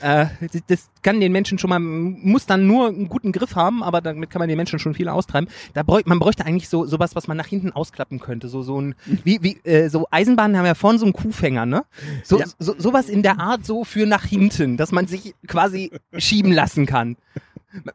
[0.00, 0.26] Äh,
[0.68, 4.28] das, kann den Menschen schon mal, muss dann nur einen guten Griff haben, aber damit
[4.30, 5.48] kann man den Menschen schon viel austreiben.
[5.74, 8.48] Da bräuch, man bräuchte eigentlich so sowas, was man nach hinten ausklappen könnte.
[8.48, 11.84] So, so ein, wie, wie, äh, so Eisenbahnen haben ja vorne so einen Kuhfänger, ne?
[12.24, 12.46] So, Ja.
[12.58, 16.86] so, sowas in der Art so für nach hinten, dass man sich quasi schieben lassen
[16.86, 17.16] kann.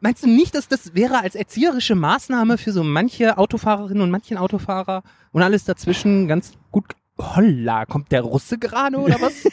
[0.00, 4.36] Meinst du nicht, dass das wäre als erzieherische Maßnahme für so manche Autofahrerinnen und manchen
[4.36, 6.84] Autofahrer und alles dazwischen ganz gut?
[7.18, 9.32] Holla, kommt der Russe gerade oder was?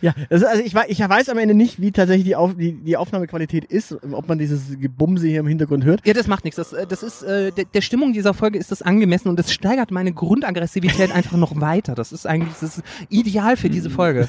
[0.00, 2.96] Ja, ist, also ich, ich weiß am Ende nicht, wie tatsächlich die, Auf, die, die
[2.96, 6.06] Aufnahmequalität ist, ob man dieses Gebumse hier im Hintergrund hört.
[6.06, 6.56] ja, das macht nichts.
[6.56, 9.52] Das, äh, das ist äh, der, der Stimmung dieser Folge ist das angemessen und das
[9.52, 11.94] steigert meine Grundaggressivität einfach noch weiter.
[11.94, 14.28] Das ist eigentlich das ist ideal für diese Folge.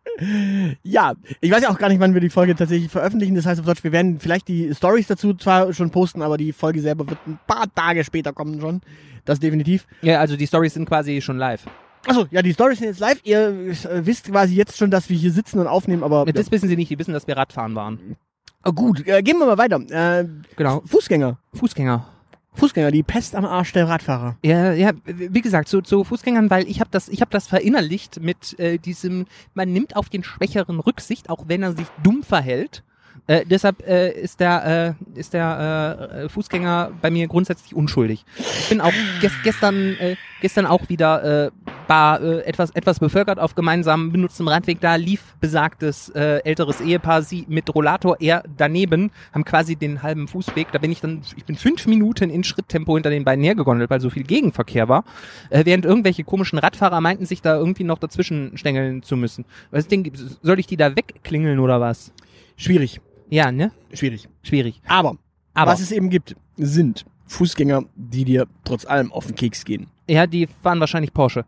[0.81, 3.35] Ja, ich weiß ja auch gar nicht, wann wir die Folge tatsächlich veröffentlichen.
[3.35, 6.53] Das heißt auf Deutsch, wir werden vielleicht die Stories dazu zwar schon posten, aber die
[6.53, 8.79] Folge selber wird ein paar Tage später kommen schon.
[9.25, 9.85] Das definitiv.
[10.01, 11.65] Ja, also die Stories sind quasi schon live.
[12.07, 13.19] Achso, ja, die Stories sind jetzt live.
[13.23, 16.69] Ihr äh, wisst quasi jetzt schon, dass wir hier sitzen und aufnehmen, aber Das wissen
[16.69, 18.15] sie nicht, die wissen, dass wir Radfahren waren.
[18.61, 19.79] Ah, gut, äh, gehen wir mal weiter.
[20.21, 20.81] Äh, Genau.
[20.85, 21.37] Fußgänger.
[21.53, 22.05] Fußgänger.
[22.53, 24.37] Fußgänger, die Pest am Arsch der Radfahrer.
[24.43, 28.21] Ja, ja, wie gesagt, zu, zu Fußgängern, weil ich habe das, ich habe das verinnerlicht
[28.21, 32.83] mit äh, diesem, man nimmt auf den Schwächeren Rücksicht, auch wenn er sich dumm verhält.
[33.27, 38.23] Äh, deshalb äh, ist der, äh, ist der äh, Fußgänger bei mir grundsätzlich unschuldig.
[38.37, 41.51] Ich bin auch ges gestern, äh, gestern auch wieder äh,
[41.87, 44.79] war äh, etwas, etwas bevölkert auf gemeinsam benutztem Radweg.
[44.79, 50.27] Da lief besagtes äh, älteres Ehepaar, sie mit Rollator, er daneben, haben quasi den halben
[50.27, 50.71] Fußweg.
[50.71, 54.01] Da bin ich dann, ich bin fünf Minuten in Schritttempo hinter den beiden hergegondelt, weil
[54.01, 55.03] so viel Gegenverkehr war.
[55.49, 59.45] Äh, während irgendwelche komischen Radfahrer meinten, sich da irgendwie noch dazwischen stängeln zu müssen.
[59.71, 60.11] Was Ding,
[60.41, 62.11] soll ich die da wegklingeln oder was?
[62.57, 63.01] Schwierig.
[63.29, 63.71] Ja, ne?
[63.93, 64.27] Schwierig.
[64.43, 64.81] Schwierig.
[64.87, 65.17] Aber,
[65.53, 69.87] Aber was es eben gibt, sind Fußgänger, die dir trotz allem auf den Keks gehen.
[70.07, 71.45] ja, die fahren wahrscheinlich Porsche.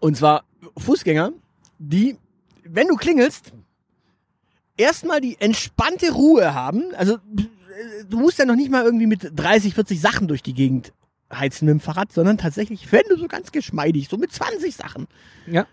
[0.00, 0.44] Und zwar
[0.76, 1.32] Fußgänger,
[1.78, 2.16] die,
[2.64, 3.52] wenn du klingelst,
[4.76, 6.82] erstmal die entspannte Ruhe haben.
[6.96, 10.54] Also äh, du musst ja noch nicht mal irgendwie mit 30, 40 Sachen durch die
[10.54, 10.92] Gegend
[11.32, 15.06] heizen mit dem Fahrrad, sondern tatsächlich, wenn du so ganz geschmeidig, so mit 20 Sachen
[15.46, 15.66] Ja.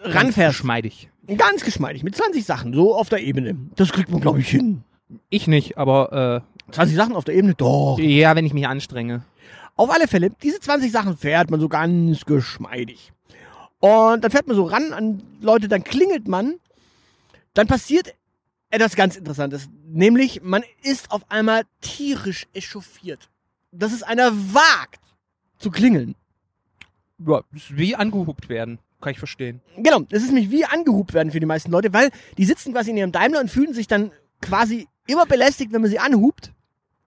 [0.00, 1.10] Ranfährst, Schmeidig.
[1.36, 3.56] ganz geschmeidig, mit 20 Sachen, so auf der Ebene.
[3.76, 4.82] Das kriegt man, glaube ich, hin.
[5.28, 7.98] Ich nicht, aber 20 Sachen auf der Ebene, doch.
[7.98, 9.22] äh, ja, wenn ich mich anstrenge.
[9.76, 13.12] Auf alle Fälle, diese 20 Sachen fährt man so ganz geschmeidig.
[13.80, 16.56] Und dann fährt man so ran an Leute, dann klingelt man.
[17.54, 18.14] Dann passiert
[18.68, 19.68] etwas ganz Interessantes.
[19.88, 23.30] Nämlich, man ist auf einmal tierisch echauffiert.
[23.72, 25.00] Dass es einer wagt
[25.58, 26.14] zu klingeln.
[27.26, 28.78] Ja, wie angehupt werden.
[29.00, 29.60] Kann ich verstehen.
[29.78, 32.90] Genau, das ist nämlich wie angehupt werden für die meisten Leute, weil die sitzen quasi
[32.90, 36.52] in ihrem Daimler und fühlen sich dann quasi immer belästigt, wenn man sie anhupt.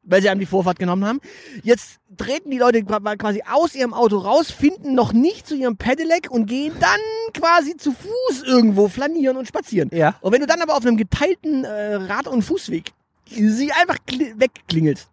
[0.06, 1.22] weil sie einem die Vorfahrt genommen haben.
[1.64, 5.78] Jetzt treten die Leute qua- quasi aus ihrem Auto raus, finden noch nicht zu ihrem
[5.78, 7.00] Pedelec und gehen dann
[7.34, 9.90] quasi zu Fuß irgendwo flanieren und spazieren.
[9.94, 10.16] Ja.
[10.20, 12.92] Und wenn du dann aber auf einem geteilten äh, Rad- und Fußweg
[13.30, 15.08] sie einfach kli- wegklingelst,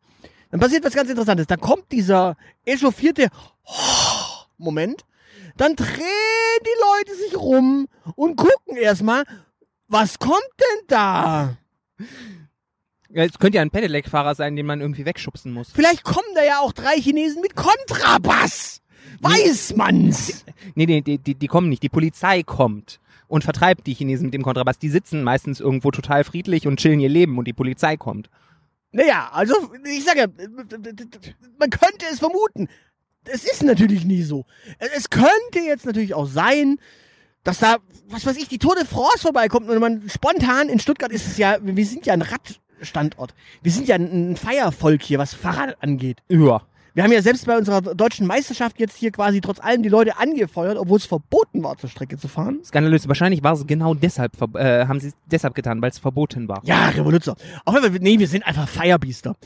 [0.51, 1.47] dann passiert was ganz Interessantes.
[1.47, 3.29] Da kommt dieser echauffierte
[4.59, 5.05] Moment,
[5.57, 9.25] dann drehen die Leute sich rum und gucken erstmal,
[9.89, 11.57] was kommt denn da?
[13.13, 15.73] Es könnte ja ein Pedelec-Fahrer sein, den man irgendwie wegschubsen muss.
[15.73, 18.81] Vielleicht kommen da ja auch drei Chinesen mit Kontrabass.
[19.21, 20.45] Weiß man's.
[20.75, 21.83] Nee, nee, die, die, die kommen nicht.
[21.83, 24.79] Die Polizei kommt und vertreibt die Chinesen mit dem Kontrabass.
[24.79, 28.31] Die sitzen meistens irgendwo total friedlich und chillen ihr Leben und die Polizei kommt.
[28.93, 30.33] Naja, also ich sage,
[31.59, 32.69] man könnte es vermuten.
[33.25, 34.47] Es ist natürlich nie so.
[34.79, 36.79] Es könnte jetzt natürlich auch sein,
[37.45, 37.77] dass da,
[38.09, 41.39] was weiß ich, die Tour de France vorbeikommt und man spontan in Stuttgart ist es
[41.39, 43.35] ja, wir sind ja ein Radstandort.
[43.63, 46.19] Wir sind ja ein Feiervolk hier, was Fahrrad angeht.
[46.29, 46.63] Ja.
[46.95, 50.19] Wir haben ja selbst bei unserer deutschen Meisterschaft jetzt hier quasi trotz allem die Leute
[50.19, 52.61] angefeuert, obwohl es verboten war, zur Strecke zu fahren.
[52.65, 53.07] Skandalös.
[53.07, 56.63] Wahrscheinlich war es genau deshalb, äh, haben sie es deshalb getan, weil es verboten war.
[56.65, 57.37] Ja, Revoluzer.
[57.65, 59.37] Auf jeden Fall, nee, wir sind einfach Feierbiester.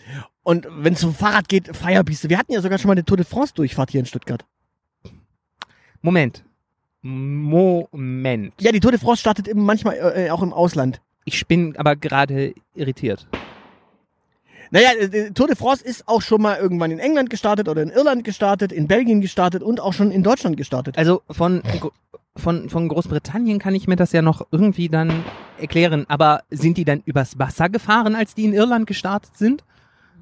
[0.42, 2.30] Und wenn es um Fahrrad geht, Feierbiester.
[2.30, 4.44] Wir hatten ja sogar schon mal eine Tour de France-Durchfahrt hier in Stuttgart.
[6.00, 6.44] Moment.
[7.02, 8.54] Moment.
[8.60, 11.02] Ja, die Tour de France startet eben manchmal äh, auch im Ausland.
[11.26, 13.26] Ich bin aber gerade irritiert.
[14.74, 17.80] Naja, äh, die Tour de France ist auch schon mal irgendwann in England gestartet oder
[17.80, 20.98] in Irland gestartet, in Belgien gestartet und auch schon in Deutschland gestartet.
[20.98, 21.62] Also von,
[22.36, 25.22] von, von Großbritannien kann ich mir das ja noch irgendwie dann
[25.60, 26.06] erklären.
[26.08, 29.62] Aber sind die dann übers Wasser gefahren, als die in Irland gestartet sind?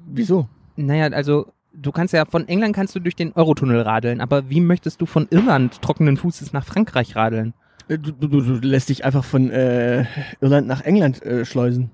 [0.05, 0.47] Wieso?
[0.75, 4.61] Naja, also du kannst ja von England kannst du durch den Eurotunnel radeln, aber wie
[4.61, 7.55] möchtest du von Irland trockenen Fußes nach Frankreich radeln?
[7.87, 10.05] Äh, Du, du, du du lässt dich einfach von äh,
[10.41, 11.89] Irland nach England äh, schleusen.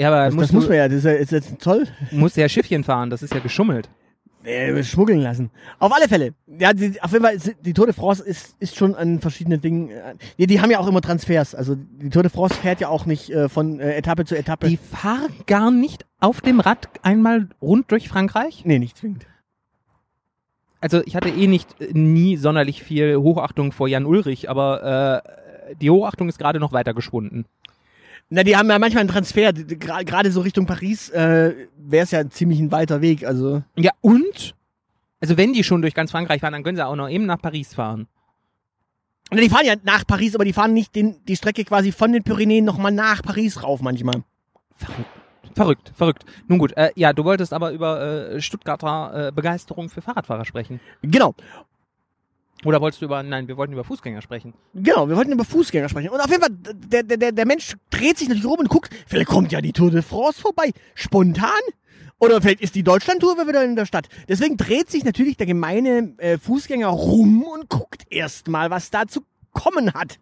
[0.00, 1.86] Ja, aber Das, das muss man ja, das ist ja ist jetzt toll.
[2.10, 3.90] musst ja Schiffchen fahren, das ist ja geschummelt.
[4.44, 5.50] Äh, schmuggeln lassen.
[5.78, 6.32] Auf alle Fälle.
[6.46, 9.90] Ja, die, auf jeden Fall, die Tour de France ist, ist schon an verschiedenen Dingen.
[9.90, 11.54] Äh, die, die haben ja auch immer Transfers.
[11.54, 14.68] Also die Tour de France fährt ja auch nicht äh, von äh, Etappe zu Etappe.
[14.68, 18.62] Die fahren gar nicht auf dem Rad einmal rund durch Frankreich?
[18.64, 19.26] nee, nicht zwingend.
[20.80, 25.22] Also ich hatte eh nicht äh, nie sonderlich viel Hochachtung vor Jan Ulrich, aber
[25.68, 27.44] äh, die Hochachtung ist gerade noch weiter geschwunden.
[28.30, 29.52] Na, die haben ja manchmal einen Transfer.
[29.52, 33.26] Gerade so Richtung Paris äh, wäre es ja ziemlich ein weiter Weg.
[33.26, 34.54] Also Ja, und?
[35.20, 37.42] Also wenn die schon durch ganz Frankreich fahren, dann können sie auch noch eben nach
[37.42, 38.06] Paris fahren.
[39.32, 42.12] Na, die fahren ja nach Paris, aber die fahren nicht den, die Strecke quasi von
[42.12, 44.22] den Pyrenäen nochmal nach Paris rauf manchmal.
[44.76, 45.10] Verrückt.
[45.54, 46.24] Verrückt, verrückt.
[46.46, 50.80] Nun gut, äh, ja, du wolltest aber über äh, Stuttgarter äh, Begeisterung für Fahrradfahrer sprechen.
[51.02, 51.34] Genau.
[52.64, 54.52] Oder wolltest du über, nein, wir wollten über Fußgänger sprechen.
[54.74, 56.10] Genau, wir wollten über Fußgänger sprechen.
[56.10, 59.28] Und auf jeden Fall, der, der, der, Mensch dreht sich natürlich rum und guckt, vielleicht
[59.28, 60.72] kommt ja die Tour de France vorbei.
[60.94, 61.60] Spontan?
[62.18, 64.08] Oder vielleicht ist die Deutschlandtour wieder in der Stadt.
[64.28, 69.22] Deswegen dreht sich natürlich der gemeine äh, Fußgänger rum und guckt erstmal, was da zu
[69.52, 70.18] kommen hat.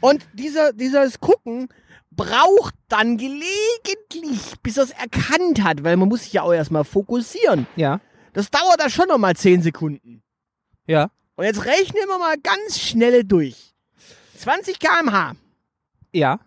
[0.00, 1.68] Und dieser, dieses Gucken
[2.12, 6.84] braucht dann gelegentlich, bis er es erkannt hat, weil man muss sich ja auch erstmal
[6.84, 7.66] fokussieren.
[7.74, 8.00] Ja.
[8.32, 10.22] Das dauert da schon nochmal 10 Sekunden.
[10.88, 11.10] Ja.
[11.36, 13.74] Und jetzt rechnen wir mal ganz schnelle durch.
[14.38, 15.34] 20 km/h,
[16.12, 16.40] Ja.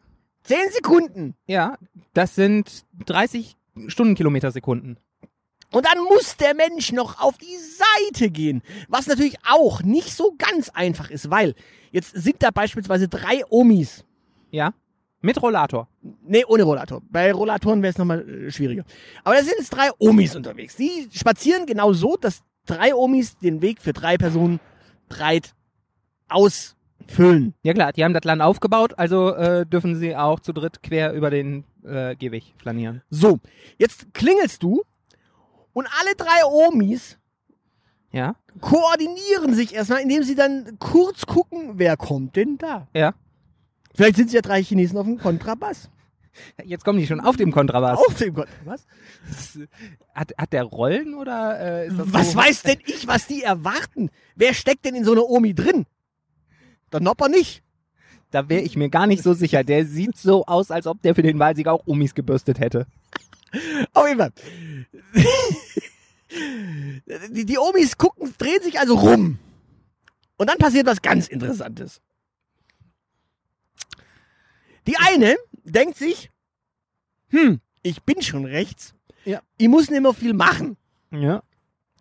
[0.44, 1.36] 10 Sekunden.
[1.46, 1.78] Ja.
[2.14, 3.56] Das sind 30
[3.88, 4.98] Stundenkilometer Sekunden.
[5.72, 8.62] Und dann muss der Mensch noch auf die Seite gehen.
[8.90, 11.56] Was natürlich auch nicht so ganz einfach ist, weil
[11.92, 14.04] jetzt sind da beispielsweise drei Omis.
[14.50, 14.74] Ja.
[15.22, 15.88] Mit Rollator.
[16.24, 17.02] Nee, ohne Rollator.
[17.10, 18.84] Bei Rollatoren wäre es nochmal äh, schwieriger.
[19.24, 20.76] Aber da sind jetzt drei Omis unterwegs.
[20.76, 24.60] Die spazieren genau so, dass drei Omis den Weg für drei Personen
[25.10, 25.54] breit
[26.30, 27.54] ausfüllen.
[27.64, 31.14] Ja klar, die haben das Land aufgebaut, also äh, dürfen sie auch zu dritt quer
[31.14, 33.02] über den äh, Gehweg flanieren.
[33.10, 33.40] So,
[33.78, 34.84] jetzt klingelst du
[35.74, 37.18] und alle drei Omis
[38.12, 38.36] Ja.
[38.60, 42.88] koordinieren sich erstmal, indem sie dann kurz gucken, wer kommt denn da?
[42.94, 43.14] Ja.
[43.94, 45.90] Vielleicht sind es ja drei Chinesen auf dem Kontrabass.
[46.64, 48.00] Jetzt kommen die schon auf dem Kontrabass.
[48.00, 48.86] Auf dem Kontrabass?
[50.16, 52.38] Hat, hat der Rollen oder äh, ist das Was so?
[52.38, 54.10] weiß denn ich, was die erwarten?
[54.36, 55.86] Wer steckt denn in so einer Omi drin?
[56.92, 57.64] Der Nopper nicht.
[58.32, 59.64] Da wäre ich mir gar nicht so sicher.
[59.64, 62.88] Der sieht so aus, als ob der für den Wahlsieg auch Omis gebürstet hätte.
[63.94, 64.32] Auf jeden Fall.
[67.30, 69.40] die, die Omis gucken, drehen sich also rum.
[70.38, 72.02] Und dann passiert was ganz Interessantes.
[74.88, 76.30] Die eine denkt sich,
[77.30, 78.94] hm, ich bin schon rechts.
[79.26, 79.42] Ja.
[79.58, 80.78] Ich muss nicht mehr viel machen.
[81.12, 81.44] Ja.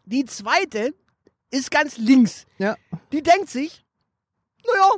[0.04, 0.94] Die zweite
[1.50, 2.46] ist ganz links.
[2.58, 2.76] Ja.
[3.12, 3.84] Die denkt sich,
[4.66, 4.90] naja,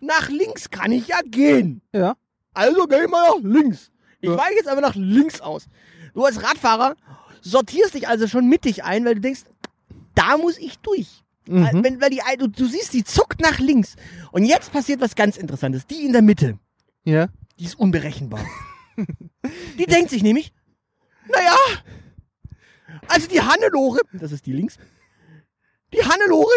[0.00, 1.80] nach links kann ich ja gehen.
[1.92, 2.16] Ja.
[2.54, 3.90] Also gehe ich mal nach links.
[4.20, 4.36] Ich Ja.
[4.36, 5.66] weiche jetzt einfach nach links aus.
[6.14, 6.96] Du als Radfahrer
[7.40, 9.42] sortierst dich also schon mittig ein, weil du denkst,
[10.14, 11.22] da muss ich durch.
[11.48, 11.84] Mhm.
[11.84, 13.94] Wenn, weil die, du, du siehst, die zuckt nach links.
[14.32, 15.86] Und jetzt passiert was ganz Interessantes.
[15.86, 16.58] Die in der Mitte,
[17.04, 17.28] Ja.
[17.58, 18.44] Die ist unberechenbar.
[19.78, 20.52] die denkt sich nämlich,
[21.28, 21.56] naja,
[23.08, 24.78] also die Hannelore, das ist die links,
[25.92, 26.52] die Hannelore,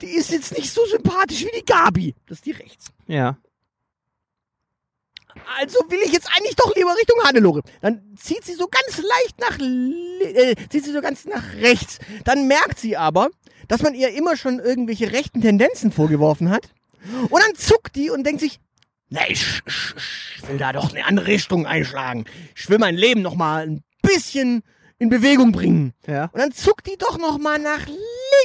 [0.00, 2.14] die ist jetzt nicht so sympathisch wie die Gabi.
[2.26, 2.86] Das ist die rechts.
[3.06, 3.38] Ja.
[5.58, 7.62] Also will ich jetzt eigentlich doch lieber Richtung Hannelore.
[7.80, 11.98] Dann zieht sie so ganz leicht nach, äh, zieht sie so ganz nach rechts.
[12.24, 13.30] Dann merkt sie aber,
[13.68, 16.68] dass man ihr immer schon irgendwelche rechten Tendenzen vorgeworfen hat.
[17.30, 18.60] Und dann zuckt die und denkt sich,
[19.10, 19.94] na, ich, ich,
[20.36, 22.24] ich will da doch eine andere Richtung einschlagen.
[22.54, 24.62] Ich will mein Leben noch mal ein bisschen
[24.98, 25.94] in Bewegung bringen.
[26.06, 26.24] Ja.
[26.32, 27.86] Und dann zuckt die doch noch mal nach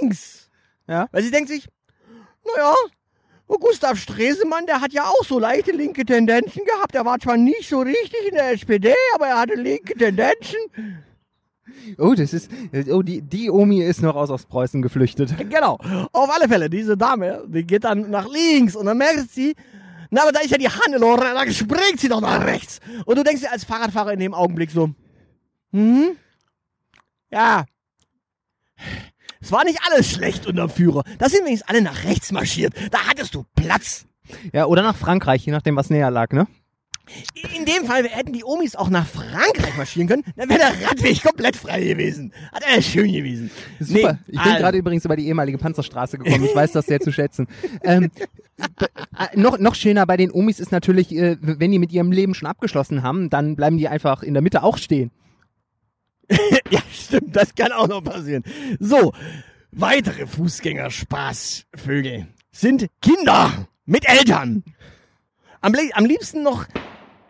[0.02, 0.50] links.
[0.88, 1.08] Ja.
[1.12, 1.68] Weil sie denkt sich,
[2.46, 2.74] naja,
[3.48, 6.96] Gustav Stresemann, der hat ja auch so leichte linke Tendenzen gehabt.
[6.96, 10.60] Er war zwar nicht so richtig in der SPD, aber er hatte linke Tendenzen.
[11.98, 12.52] Oh, das ist,
[12.90, 15.36] oh, die, die Omi ist noch aus Ostpreußen geflüchtet.
[15.50, 15.78] Genau.
[16.12, 19.56] Auf alle Fälle, diese Dame, die geht dann nach links und dann merkt sie,
[20.14, 22.80] na, aber da ist ja die Hannelore, da springt sie doch nach rechts.
[23.06, 24.92] Und du denkst dir als Fahrradfahrer in dem Augenblick so,
[25.72, 26.16] hm,
[27.32, 27.66] ja,
[29.42, 31.04] es war nicht alles schlecht unterm Führer.
[31.18, 32.76] Da sind wenigstens alle nach rechts marschiert.
[32.92, 34.06] Da hattest du Platz.
[34.54, 36.46] Ja, oder nach Frankreich, je nachdem, was näher lag, ne?
[37.58, 41.22] In dem Fall hätten die Omis auch nach Frankreich marschieren können, dann wäre der Radweg
[41.24, 42.32] komplett frei gewesen.
[42.54, 43.50] Hat er schön gewesen.
[43.80, 44.14] Super.
[44.14, 46.46] Nee, ich bin also- gerade übrigens über die ehemalige Panzerstraße gekommen.
[46.46, 47.48] Ich weiß das sehr zu schätzen.
[47.84, 48.26] Ähm, äh,
[49.36, 52.48] noch, noch schöner bei den Omis ist natürlich, äh, wenn die mit ihrem Leben schon
[52.48, 55.12] abgeschlossen haben, dann bleiben die einfach in der Mitte auch stehen.
[56.70, 58.44] Ja, stimmt, das kann auch noch passieren.
[58.80, 59.14] So,
[59.72, 64.64] weitere Fußgängerspaßvögel sind Kinder mit Eltern.
[65.62, 66.66] Am, am liebsten noch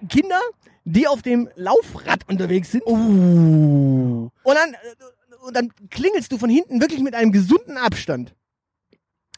[0.08, 0.40] Kinder,
[0.86, 2.84] die auf dem Laufrad unterwegs sind.
[2.84, 8.34] Und dann, äh, und dann klingelst du von hinten wirklich mit einem gesunden Abstand.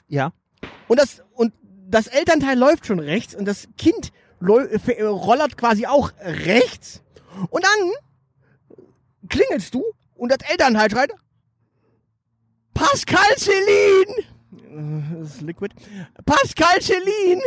[0.07, 0.33] Ja.
[0.87, 1.53] Und das, und
[1.87, 4.11] das Elternteil läuft schon rechts und das Kind
[4.41, 7.01] rollert quasi auch rechts.
[7.49, 7.91] Und dann
[9.29, 9.83] klingelst du
[10.15, 11.11] und das Elternteil schreit,
[12.73, 14.15] Pascal Celine!
[14.51, 15.73] Äh, Das ist Liquid.
[16.25, 17.41] Pascal Celine!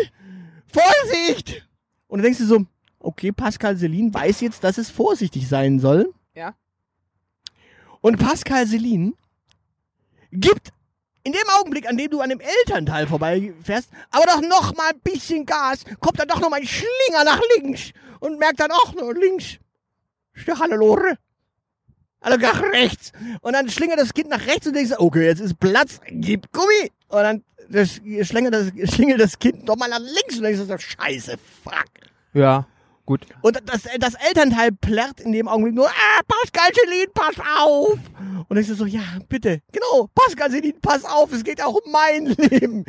[0.66, 1.68] Vorsicht!
[2.06, 2.64] Und dann denkst du so,
[2.98, 6.12] okay, Pascal Celine weiß jetzt, dass es vorsichtig sein soll.
[6.34, 6.54] Ja.
[8.00, 9.12] Und Pascal Celine
[10.32, 10.72] gibt
[11.28, 15.00] in dem Augenblick, an dem du an dem Elternteil vorbeifährst, aber doch noch mal ein
[15.00, 18.94] bisschen Gas, kommt dann doch noch mal ein Schlinger nach links und merkt dann auch
[18.94, 19.58] nur links
[20.38, 21.18] ist der Hannelore.
[22.20, 23.12] Also nach rechts.
[23.42, 26.90] Und dann schlingert das Kind nach rechts und denkst, okay, jetzt ist Platz, gib Gummi.
[27.08, 31.38] Und dann das, schlingert, das, schlingelt das Kind noch mal nach links und denkst, scheiße,
[31.62, 31.88] fuck.
[32.32, 32.66] Ja.
[33.08, 33.24] Gut.
[33.40, 37.98] Und das, das Elternteil plärrt in dem Augenblick nur, ah, Pascal Celine, pass auf.
[38.48, 39.00] Und ich so, ja,
[39.30, 42.84] bitte, genau, Pascal Celine, pass auf, es geht auch um mein Leben.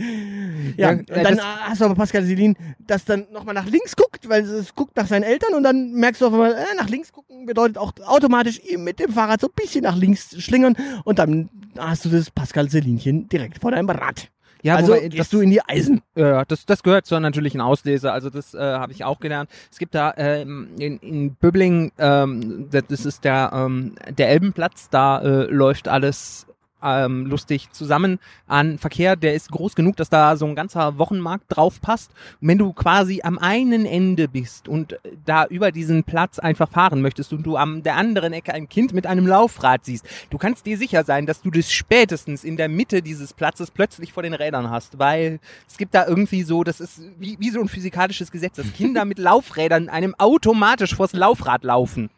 [0.76, 3.66] Ja, Ja, und äh, dann das- hast du aber Pascal Celine, das dann nochmal nach
[3.66, 6.76] links guckt, weil es guckt nach seinen Eltern und dann merkst du auf einmal, äh,
[6.76, 10.36] nach links gucken bedeutet auch automatisch ihm mit dem Fahrrad so ein bisschen nach links
[10.42, 14.30] schlingern und dann hast du das Pascal Celinchen direkt vor deinem Rad.
[14.62, 16.02] Ja, also wobei, gehst du in die Eisen.
[16.16, 18.12] Ja, das, das gehört zur natürlichen Auslese.
[18.12, 19.50] Also das äh, habe ich auch gelernt.
[19.72, 24.90] Es gibt da ähm, in, in Böbling, ähm, das das ist der ähm, der Elbenplatz.
[24.90, 26.46] Da äh, läuft alles
[26.84, 29.16] ähm, lustig zusammen an Verkehr.
[29.16, 32.12] Der ist groß genug, dass da so ein ganzer Wochenmarkt drauf passt.
[32.42, 36.70] Und wenn du quasi am einen Ende bist und äh, da über diesen Platz einfach
[36.70, 40.38] fahren möchtest und du am der anderen Ecke ein Kind mit einem Laufrad siehst, du
[40.38, 44.24] kannst dir sicher sein, dass du das spätestens in der Mitte dieses Platzes plötzlich vor
[44.24, 47.68] den Rädern hast, weil es gibt da irgendwie so, das ist wie, wie so ein
[47.68, 52.10] physikalisches Gesetz, dass Kinder mit Laufrädern einem automatisch vors Laufrad laufen.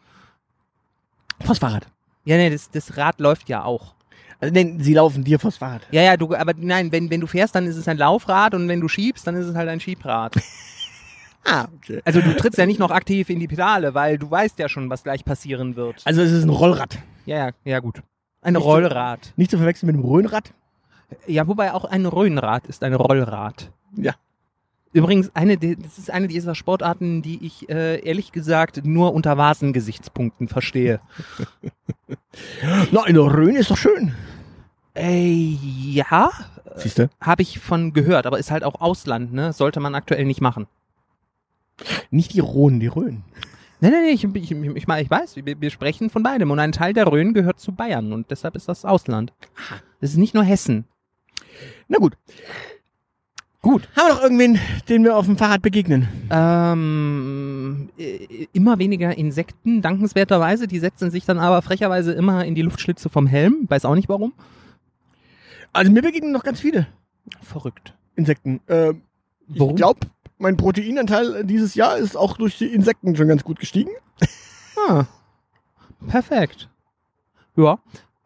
[1.40, 1.86] Vors Fahrrad.
[2.24, 3.94] Ja, nee, das, das Rad läuft ja auch.
[4.42, 5.86] Also, nee, sie laufen dir vors Fahrrad.
[5.92, 8.66] Ja, ja, du, aber nein, wenn, wenn du fährst, dann ist es ein Laufrad und
[8.66, 10.34] wenn du schiebst, dann ist es halt ein Schiebrad.
[11.44, 12.00] Ah, okay.
[12.04, 14.88] Also du trittst ja nicht noch aktiv in die Pedale, weil du weißt ja schon,
[14.90, 16.00] was gleich passieren wird.
[16.04, 17.00] Also es ist ein Rollrad.
[17.26, 18.00] Ja, ja, ja gut.
[18.42, 19.32] Ein Nicht Rollrad.
[19.34, 20.54] Nicht zu verwechseln mit einem Röhnrad.
[21.26, 23.72] Ja, wobei auch ein Röhnrad ist ein Rollrad.
[23.96, 24.14] Ja.
[24.92, 30.46] Übrigens, eine, das ist eine dieser Sportarten, die ich äh, ehrlich gesagt nur unter Vasengesichtspunkten
[30.46, 31.00] verstehe.
[32.92, 34.14] Na, eine Rhön ist doch schön.
[34.94, 35.56] Äh,
[35.90, 36.30] ja,
[36.76, 37.08] Siehst du?
[37.20, 39.52] habe ich von gehört, aber ist halt auch Ausland, ne?
[39.52, 40.66] Sollte man aktuell nicht machen.
[42.10, 43.22] Nicht die Rhone, die Rhön.
[43.80, 46.58] Nein, nein, nein, ich, ich, ich, ich, ich weiß, wir, wir sprechen von beidem und
[46.58, 49.32] ein Teil der Rhön gehört zu Bayern und deshalb ist das Ausland.
[50.00, 50.84] Das ist nicht nur Hessen.
[51.88, 52.16] Na gut.
[53.60, 53.88] Gut.
[53.96, 56.08] Haben wir noch irgendwen, den wir auf dem Fahrrad begegnen?
[56.30, 60.66] Ähm, äh, immer weniger Insekten, dankenswerterweise.
[60.66, 63.66] Die setzen sich dann aber frecherweise immer in die Luftschlitze vom Helm.
[63.68, 64.32] Weiß auch nicht warum.
[65.72, 66.86] Also mir begegnen noch ganz viele
[67.40, 67.94] Verrückt.
[68.16, 68.60] Insekten.
[68.66, 68.94] Äh,
[69.48, 69.70] Warum?
[69.70, 70.00] Ich glaube,
[70.38, 73.90] mein Proteinanteil dieses Jahr ist auch durch die Insekten schon ganz gut gestiegen.
[74.88, 75.04] Ah,
[76.08, 76.68] perfekt.
[77.56, 77.78] Ja.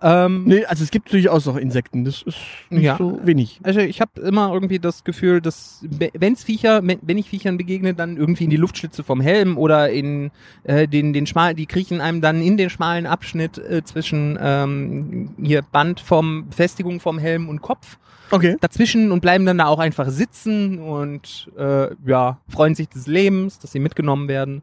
[0.03, 2.05] Ähm, Nee, also es gibt durchaus auch Insekten.
[2.05, 2.37] Das ist
[2.69, 2.97] nicht Ja.
[2.99, 3.61] so wenig.
[3.63, 7.95] Also ich habe immer irgendwie das Gefühl, dass wenn's Viecher, wenn wenn ich Viechern begegne,
[7.95, 10.31] dann irgendwie in die Luftschlitze vom Helm oder in
[10.65, 15.31] äh, den den schmalen, die kriechen einem dann in den schmalen Abschnitt äh, zwischen ähm,
[15.43, 17.97] hier Band vom Befestigung vom Helm und Kopf
[18.33, 18.57] Okay.
[18.61, 23.61] dazwischen und bleiben dann da auch einfach sitzen und äh, ja freuen sich des Lebens,
[23.61, 24.63] dass sie mitgenommen werden.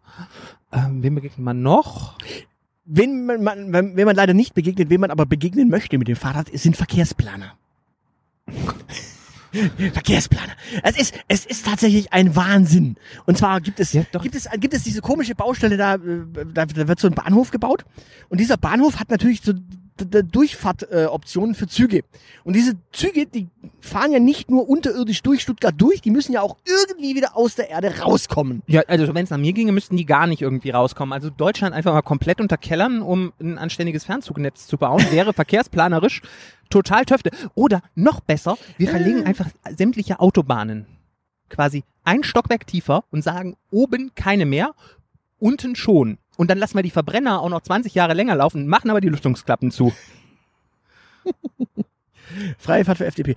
[0.72, 2.18] Ähm, wem begegnet man noch?
[2.86, 6.16] Wen man, wenn wenn man leider nicht begegnet, wen man aber begegnen möchte mit dem
[6.18, 7.54] Fahrrad, sind Verkehrsplaner.
[9.94, 10.54] Verkehrsplaner.
[10.82, 12.96] Es ist, es ist tatsächlich ein Wahnsinn.
[13.26, 14.24] Und zwar gibt es, Ja, doch.
[14.24, 16.00] gibt es, gibt es diese komische Baustelle da, äh,
[16.54, 17.86] da, da wird so ein Bahnhof gebaut.
[18.30, 19.54] Und dieser Bahnhof hat natürlich so
[19.98, 22.04] Durchfahrtoptionen äh, für Züge.
[22.44, 26.42] Und diese Züge, die fahren ja nicht nur unterirdisch durch Stuttgart durch, die müssen ja
[26.42, 28.64] auch irgendwie wieder aus der Erde rauskommen.
[28.68, 31.14] Ja, also wenn es nach mir ginge, müssten die gar nicht irgendwie rauskommen.
[31.14, 36.22] Also Deutschland einfach mal komplett unterkellern, um ein anständiges Fernzugnetz zu bauen, wäre verkehrsplanerisch
[36.70, 37.32] total töfte.
[37.56, 40.88] Oder noch besser, wir verlegen einfach sämtliche Autobahnen
[41.54, 44.74] quasi ein Stockwerk tiefer und sagen, oben keine mehr,
[45.40, 46.18] unten schon.
[46.38, 49.10] Und dann lassen wir die Verbrenner auch noch 20 Jahre länger laufen, machen aber die
[49.10, 49.94] Lüftungsklappen zu.
[52.58, 53.36] Freie Fahrt für FDP.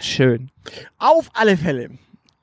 [0.00, 0.50] Schön.
[0.98, 1.90] Auf alle Fälle.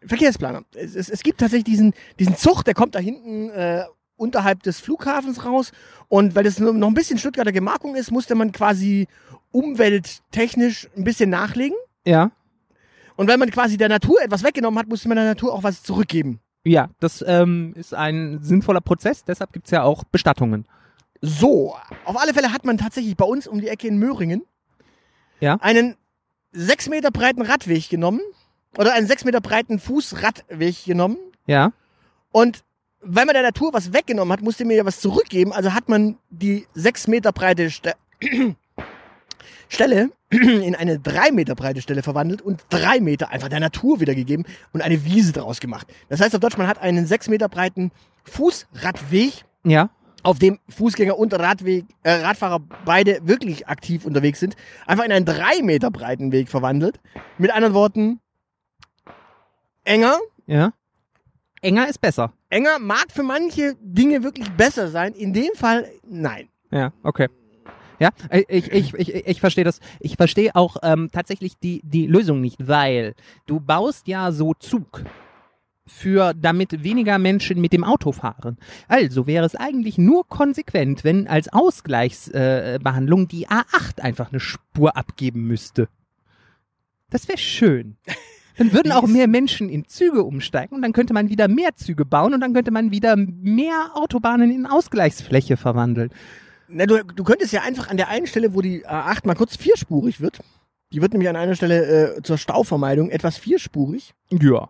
[0.06, 0.64] Verkehrsplaner.
[0.74, 3.84] Es, es, es gibt tatsächlich diesen, diesen Zug, der kommt da hinten äh,
[4.16, 5.72] unterhalb des Flughafens raus.
[6.08, 9.08] Und weil das noch ein bisschen Stuttgarter Gemarkung ist, musste man quasi
[9.52, 11.78] umwelttechnisch ein bisschen nachlegen.
[12.06, 12.32] Ja.
[13.16, 15.84] Und weil man quasi der Natur etwas weggenommen hat, musste man der Natur auch was
[15.84, 16.40] zurückgeben.
[16.70, 20.66] Ja, das ähm, ist ein sinnvoller Prozess, deshalb gibt's ja auch Bestattungen.
[21.22, 24.44] So, auf alle Fälle hat man tatsächlich bei uns um die Ecke in Möhringen
[25.40, 25.56] Ja.
[25.62, 25.96] einen
[26.52, 28.22] sechs Meter breiten Radweg genommen.
[28.78, 31.18] Oder einen sechs Meter breiten Fußradweg genommen.
[31.48, 31.72] Ja.
[32.32, 32.64] Und
[33.02, 35.52] weil man der Natur was weggenommen hat, musste mir ja was zurückgeben.
[35.54, 37.96] Also hat man die sechs Meter breite Ste
[39.70, 44.46] Stelle in eine drei Meter breite Stelle verwandelt und drei Meter einfach der Natur wiedergegeben
[44.74, 45.88] und eine Wiese draus gemacht.
[46.10, 47.92] Das heißt auf Deutsch, man hat einen sechs Meter breiten
[48.26, 49.90] Fußradweg, Ja.
[50.24, 54.56] auf dem Fußgänger und Radweg, äh, Radfahrer beide wirklich aktiv unterwegs sind,
[54.86, 57.00] einfach in einen drei Meter breiten Weg verwandelt.
[57.38, 58.20] Mit anderen Worten,
[59.84, 60.18] enger,
[60.48, 60.74] Ja.
[61.62, 62.34] Enger ist besser.
[62.50, 65.14] enger mag für manche Dinge wirklich besser sein.
[65.14, 66.48] In dem Fall nein.
[66.72, 67.28] Ja, okay.
[68.00, 68.12] Ja,
[68.48, 69.80] ich, ich, ich, ich verstehe das.
[70.00, 73.14] Ich verstehe auch ähm, tatsächlich die, die Lösung nicht, weil
[73.46, 75.04] du baust ja so Zug
[75.90, 78.58] für, damit weniger Menschen mit dem Auto fahren.
[78.88, 84.96] Also wäre es eigentlich nur konsequent, wenn als Ausgleichsbehandlung äh, die A8 einfach eine Spur
[84.96, 85.90] abgeben müsste.
[87.10, 87.98] Das wäre schön.
[88.58, 92.06] Dann würden auch mehr Menschen in Züge umsteigen und dann könnte man wieder mehr Züge
[92.06, 96.12] bauen und dann könnte man wieder mehr Autobahnen in Ausgleichsfläche verwandeln.
[96.72, 99.58] Na, du, du könntest ja einfach an der einen Stelle, wo die A8 mal kurz
[99.58, 100.40] vierspurig wird,
[100.94, 104.14] die wird nämlich an einer Stelle äh, zur Stauvermeidung etwas vierspurig.
[104.30, 104.70] Ja.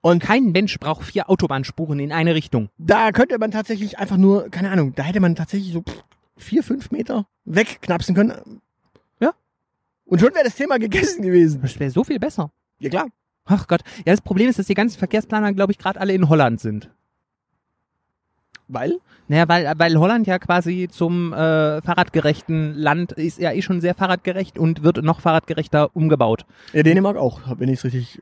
[0.00, 2.68] Und Kein Mensch braucht vier Autobahnspuren in eine Richtung.
[2.78, 6.04] da könnte man tatsächlich einfach nur, keine Ahnung, da hätte man tatsächlich so pff,
[6.36, 8.60] vier, fünf Meter wegknapsen können.
[9.18, 9.32] Ja.
[10.04, 11.60] Und schon wäre das Thema gegessen gewesen.
[11.62, 12.52] Das wäre so viel besser.
[12.78, 13.08] Ja klar.
[13.46, 13.80] Ach Gott.
[13.98, 16.90] Ja, das Problem ist, dass die ganzen Verkehrsplaner, glaube ich, gerade alle in Holland sind.
[18.68, 18.98] Weil?
[19.28, 23.94] Naja, weil, weil Holland ja quasi zum äh, fahrradgerechten Land ist ja eh schon sehr
[23.94, 26.44] fahrradgerecht und wird noch fahrradgerechter umgebaut.
[26.72, 28.20] Ja, Dänemark auch, wenn ich es richtig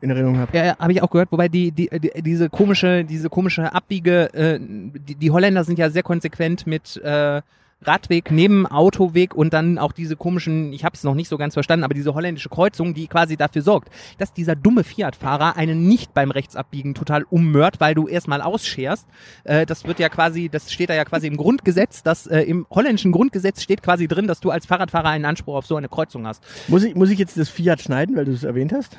[0.00, 0.56] in Erinnerung habe.
[0.56, 4.58] Ja, habe ich auch gehört, wobei die, die, die diese komische, diese komische Abbiege, äh,
[4.60, 7.40] die, die Holländer sind ja sehr konsequent mit äh,
[7.86, 11.54] Radweg neben Autoweg und dann auch diese komischen, ich habe es noch nicht so ganz
[11.54, 16.14] verstanden, aber diese holländische Kreuzung, die quasi dafür sorgt, dass dieser dumme Fiat-Fahrer einen nicht
[16.14, 19.06] beim Rechtsabbiegen total ummört, weil du erstmal ausscherst.
[19.44, 22.66] Äh, das wird ja quasi, das steht da ja quasi im Grundgesetz, dass äh, im
[22.70, 26.26] holländischen Grundgesetz steht quasi drin, dass du als Fahrradfahrer einen Anspruch auf so eine Kreuzung
[26.26, 26.42] hast.
[26.68, 28.98] Muss ich, muss ich jetzt das Fiat schneiden, weil du es erwähnt hast?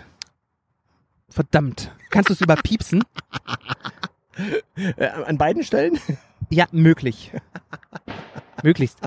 [1.29, 1.91] Verdammt.
[2.11, 3.03] Kannst du es überpiepsen?
[4.97, 5.97] Äh, an beiden Stellen?
[6.49, 7.31] Ja, möglich.
[8.65, 8.99] Möglichst.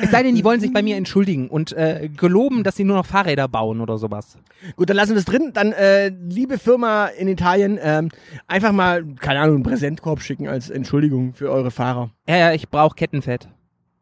[0.00, 2.96] Es sei denn, die wollen sich bei mir entschuldigen und äh, geloben, dass sie nur
[2.96, 4.38] noch Fahrräder bauen oder sowas.
[4.76, 5.50] Gut, dann lassen wir es drin.
[5.52, 8.08] Dann, äh, liebe Firma in Italien, ähm,
[8.46, 12.10] einfach mal, keine Ahnung, einen Präsentkorb schicken als Entschuldigung für eure Fahrer.
[12.28, 13.48] Ja, ja, ich brauche Kettenfett.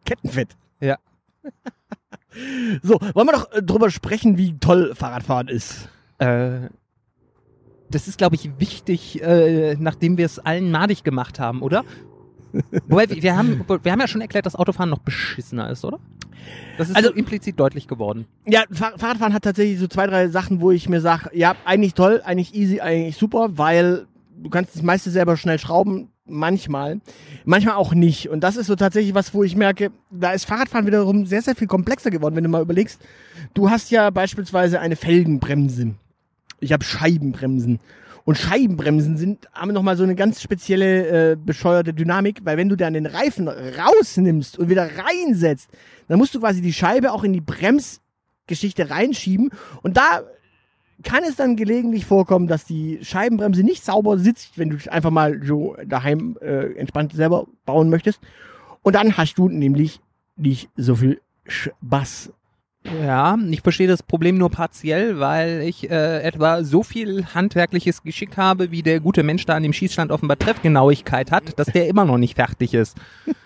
[0.05, 0.57] Kettenfett.
[0.81, 0.97] Ja.
[2.83, 5.89] So, wollen wir doch äh, drüber sprechen, wie toll Fahrradfahren ist.
[6.19, 6.69] Äh,
[7.91, 11.85] das ist, glaube ich, wichtig, äh, nachdem wir es allen madig gemacht haben, oder?
[12.89, 15.99] Wobei, wir haben, wir haben ja schon erklärt, dass Autofahren noch beschissener ist, oder?
[16.79, 18.27] Das ist Also- so implizit deutlich geworden.
[18.47, 21.95] Ja, Fahr Fahrradfahren hat tatsächlich so zwei, drei Sachen, wo ich mir sage, ja, eigentlich
[21.95, 24.07] toll, eigentlich easy, eigentlich super, weil
[24.43, 27.01] du kannst das meiste selber schnell schrauben, manchmal,
[27.45, 28.31] manchmal auch nicht.
[28.31, 31.55] Und das ist so tatsächlich was, wo ich merke, da ist Fahrradfahren wiederum sehr, sehr
[31.57, 33.01] viel komplexer geworden, wenn du mal überlegst.
[33.53, 35.95] Du hast ja beispielsweise eine Felgenbremse.
[36.61, 37.81] Ich habe Scheibenbremsen.
[38.25, 42.77] Und Scheibenbremsen sind, haben nochmal so eine ganz spezielle, äh, bescheuerte Dynamik, weil wenn du
[42.77, 45.71] dann den Reifen rausnimmst und wieder reinsetzt,
[46.09, 49.51] dann musst du quasi die Scheibe auch in die Bremsgeschichte reinschieben.
[49.83, 50.23] Und da
[51.03, 55.41] kann es dann gelegentlich vorkommen, dass die Scheibenbremse nicht sauber sitzt, wenn du einfach mal
[55.43, 58.21] so daheim äh, entspannt selber bauen möchtest.
[58.83, 60.01] Und dann hast du nämlich
[60.37, 62.33] nicht so viel Spaß.
[62.85, 68.39] Ja, ich verstehe das Problem nur partiell, weil ich äh, etwa so viel handwerkliches Geschick
[68.39, 72.07] habe, wie der gute Mensch da an dem Schießstand offenbar Treffgenauigkeit hat, dass der immer
[72.07, 72.97] noch nicht fertig ist.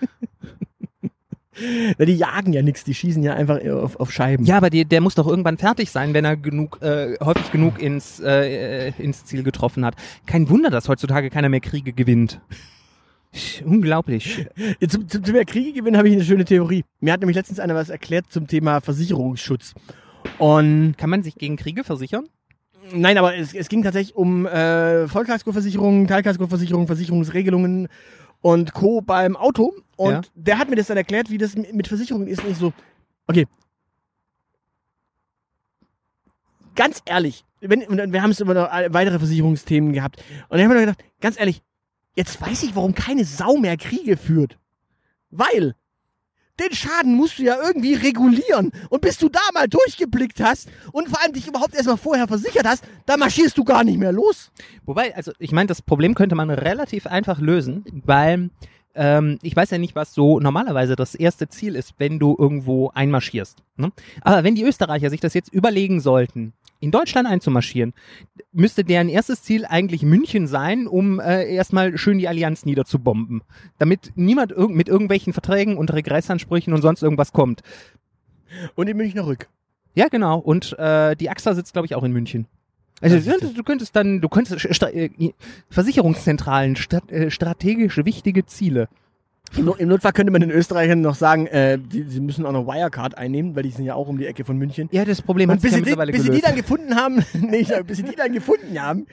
[1.56, 4.44] Die jagen ja nichts, die schießen ja einfach auf, auf Scheiben.
[4.44, 7.80] Ja, aber die, der muss doch irgendwann fertig sein, wenn er genug, äh, häufig genug
[7.80, 9.94] ins, äh, äh, ins Ziel getroffen hat.
[10.26, 12.40] Kein Wunder, dass heutzutage keiner mehr Kriege gewinnt.
[13.64, 14.46] Unglaublich.
[14.88, 16.84] Zum, zum Thema Kriege gewinnen habe ich eine schöne Theorie.
[17.00, 19.74] Mir hat nämlich letztens einer was erklärt zum Thema Versicherungsschutz.
[20.38, 22.26] Und Kann man sich gegen Kriege versichern?
[22.92, 27.88] Nein, aber es, es ging tatsächlich um äh, Vollkaskoversicherungen, Teilkaskoversicherungen, Versicherungsregelungen
[28.40, 29.00] und Co.
[29.00, 29.74] beim Auto.
[29.96, 30.20] Und Ja.
[30.34, 32.44] der hat mir das dann erklärt, wie das mit Versicherungen ist.
[32.44, 32.72] Nicht so,
[33.26, 33.46] okay.
[36.74, 40.22] Ganz ehrlich, wenn, und wir haben es über noch weitere Versicherungsthemen gehabt.
[40.48, 41.62] Und ich habe mir gedacht, ganz ehrlich,
[42.14, 44.58] jetzt weiß ich, warum keine Sau mehr Kriege führt.
[45.30, 45.74] Weil
[46.60, 48.70] den Schaden musst du ja irgendwie regulieren.
[48.88, 52.66] Und bis du da mal durchgeblickt hast und vor allem dich überhaupt erstmal vorher versichert
[52.66, 54.52] hast, da marschierst du gar nicht mehr los.
[54.84, 58.50] Wobei, also ich meine, das Problem könnte man relativ einfach lösen, weil
[58.94, 62.90] ähm, ich weiß ja nicht, was so normalerweise das erste Ziel ist, wenn du irgendwo
[62.90, 63.62] einmarschierst.
[63.76, 63.92] Ne?
[64.22, 67.94] Aber wenn die Österreicher sich das jetzt überlegen sollten, in Deutschland einzumarschieren,
[68.52, 73.42] müsste deren erstes Ziel eigentlich München sein, um äh, erstmal schön die Allianz niederzubomben,
[73.78, 77.62] damit niemand irg mit irgendwelchen Verträgen und Regressansprüchen und sonst irgendwas kommt.
[78.74, 79.48] Und in Münchner Rück.
[79.94, 80.38] Ja, genau.
[80.38, 82.46] Und äh, die AXA sitzt, glaube ich, auch in München.
[83.04, 85.10] Also du, könntest dann, du könntest stra äh,
[85.70, 88.88] Versicherungszentralen, stat äh, strategisch wichtige Ziele.
[89.56, 92.52] Im, No- Im Notfall könnte man den Österreichern noch sagen, äh, die, sie müssen auch
[92.52, 94.88] noch Wirecard einnehmen, weil die sind ja auch um die Ecke von München.
[94.90, 97.22] Ja, das Problem hat sich ja sie die, mittlerweile bis sie die dann gefunden haben,
[97.34, 99.06] nee, sag, bis sie die dann gefunden haben,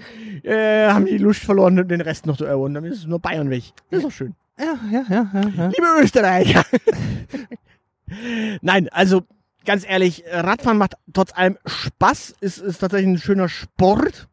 [0.44, 2.74] äh, haben die Lust verloren, den Rest noch zu erobern.
[2.74, 3.66] Dann ist nur Bayern weg.
[3.90, 4.34] Das ist doch schön.
[4.58, 5.68] ja, ja, ja, ja, ja.
[5.68, 6.64] Liebe Österreicher.
[8.62, 9.24] Nein, also
[9.66, 12.36] ganz ehrlich, Radfahren macht trotz allem Spaß.
[12.42, 14.28] Ist, ist tatsächlich ein schöner Sport.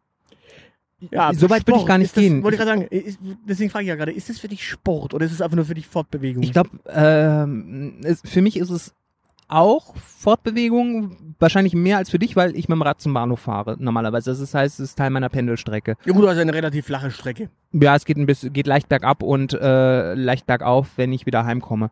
[1.13, 2.43] Ja, So weit würde ich gar nicht das, gehen.
[2.43, 3.19] Wollte ich gerade sagen, ist,
[3.49, 5.65] deswegen frage ich ja gerade, ist das für dich Sport oder ist es einfach nur
[5.65, 6.43] für dich Fortbewegung?
[6.43, 8.95] Ich glaube, ähm, es- für mich ist es
[9.47, 13.77] auch Fortbewegung, wahrscheinlich mehr als für dich, weil ich mit dem Rad zum Bahnhof fahre
[13.79, 14.35] normalerweise.
[14.37, 15.97] Das heißt, es ist Teil meiner Pendelstrecke.
[16.05, 17.49] ja gut, also eine relativ flache Strecke.
[17.73, 21.45] Ja, es geht ein bisschen, geht leicht bergab und äh, leicht bergauf, wenn ich wieder
[21.47, 21.91] heimkomme.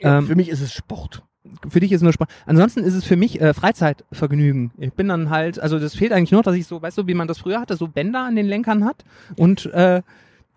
[0.00, 1.22] Ähm, für mich ist es Sport.
[1.68, 2.28] Für dich ist nur Spaß.
[2.46, 4.70] Ansonsten ist es für mich äh, Freizeitvergnügen.
[4.78, 7.14] Ich bin dann halt, also das fehlt eigentlich nur, dass ich so, weißt du, wie
[7.14, 9.04] man das früher hatte, so Bänder an den Lenkern hat
[9.36, 10.02] und äh,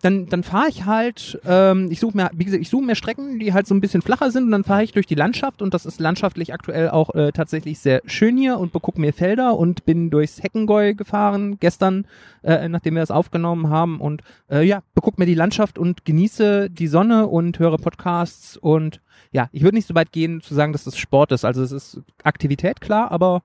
[0.02, 3.38] dann, dann fahre ich halt, ähm, ich suche mir, wie gesagt, ich suche mir Strecken,
[3.38, 5.74] die halt so ein bisschen flacher sind und dann fahre ich durch die Landschaft und
[5.74, 9.84] das ist landschaftlich aktuell auch äh, tatsächlich sehr schön hier und begucke mir Felder und
[9.84, 12.06] bin durchs Heckengäu gefahren gestern,
[12.42, 16.70] äh, nachdem wir das aufgenommen haben und äh, ja, beguck mir die Landschaft und genieße
[16.70, 19.00] die Sonne und höre Podcasts und
[19.32, 21.44] ja, ich würde nicht so weit gehen zu sagen, dass das Sport ist.
[21.44, 23.42] Also es ist Aktivität, klar, aber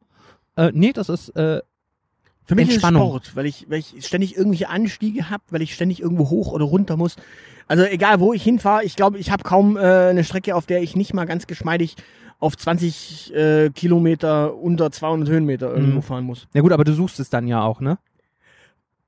[0.55, 1.61] äh, nee, das ist äh,
[2.45, 3.01] Für mich Entspannung.
[3.01, 6.29] ist es Sport, weil ich, weil ich ständig irgendwelche Anstiege habe, weil ich ständig irgendwo
[6.29, 7.15] hoch oder runter muss.
[7.67, 10.81] Also egal, wo ich hinfahre, ich glaube, ich habe kaum äh, eine Strecke, auf der
[10.83, 11.95] ich nicht mal ganz geschmeidig
[12.39, 16.03] auf 20 äh, Kilometer unter 200 Höhenmeter irgendwo Mhm.
[16.03, 16.47] fahren muss.
[16.53, 17.97] ja gut, aber du suchst es dann ja auch, ne?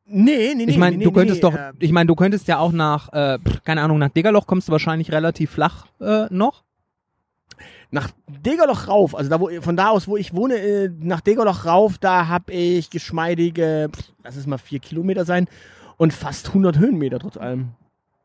[0.09, 0.71] Nee, nee, nee.
[0.71, 3.11] ich meine, nee, du könntest nee, doch, äh, ich meine, du könntest ja auch nach,
[3.11, 6.63] äh, keine Ahnung, nach Degerloch kommst du wahrscheinlich relativ flach äh, noch.
[7.91, 8.09] Nach
[8.45, 11.97] Degerloch rauf, also da wo von da aus, wo ich wohne, äh, nach Degerloch rauf,
[11.97, 13.89] da habe ich geschmeidige,
[14.23, 15.47] lass es mal vier Kilometer sein
[15.97, 17.69] und fast 100 Höhenmeter trotz allem.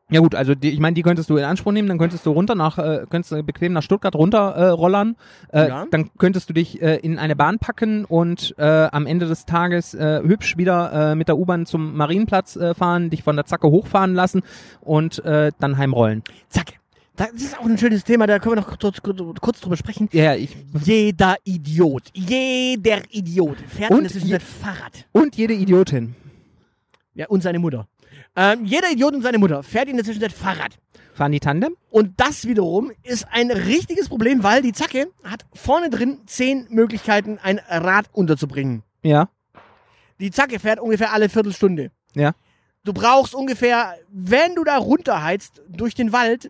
[0.09, 2.31] Ja gut, also die, ich meine, die könntest du in Anspruch nehmen, dann könntest du
[2.31, 5.15] runter nach, äh, könntest du bequem nach Stuttgart runter äh, rollern,
[5.51, 5.85] äh, Ja.
[5.89, 9.93] dann könntest du dich äh, in eine Bahn packen und äh, am Ende des Tages
[9.95, 13.67] äh, hübsch wieder äh, mit der U-Bahn zum Marienplatz äh, fahren, dich von der Zacke
[13.71, 14.41] hochfahren lassen
[14.81, 16.21] und äh, dann heimrollen.
[16.49, 16.73] Zack.
[17.15, 20.09] Das ist auch ein schönes Thema, da können wir noch kurz, kurz, drüber sprechen.
[20.11, 20.55] Ja, ich.
[20.83, 25.05] Jeder Idiot, jeder Idiot fährt Und in der Zwischenzeit Fahrrad.
[25.11, 26.15] Und jede Idiotin.
[27.13, 27.87] Ja, und seine Mutter.
[28.35, 30.79] Ähm, jeder Idiot und seine Mutter fährt in der Zwischenzeit Fahrrad.
[31.13, 31.75] Fahren die Tandem?
[31.91, 37.37] Und das wiederum ist ein richtiges Problem, weil die Zacke hat vorne drin zehn Möglichkeiten,
[37.43, 38.81] ein Rad unterzubringen.
[39.03, 39.29] Ja.
[40.19, 41.91] Die Zacke fährt ungefähr alle Viertelstunde.
[42.15, 42.33] Ja.
[42.83, 46.49] Du brauchst ungefähr, wenn du da runterheizt durch den Wald,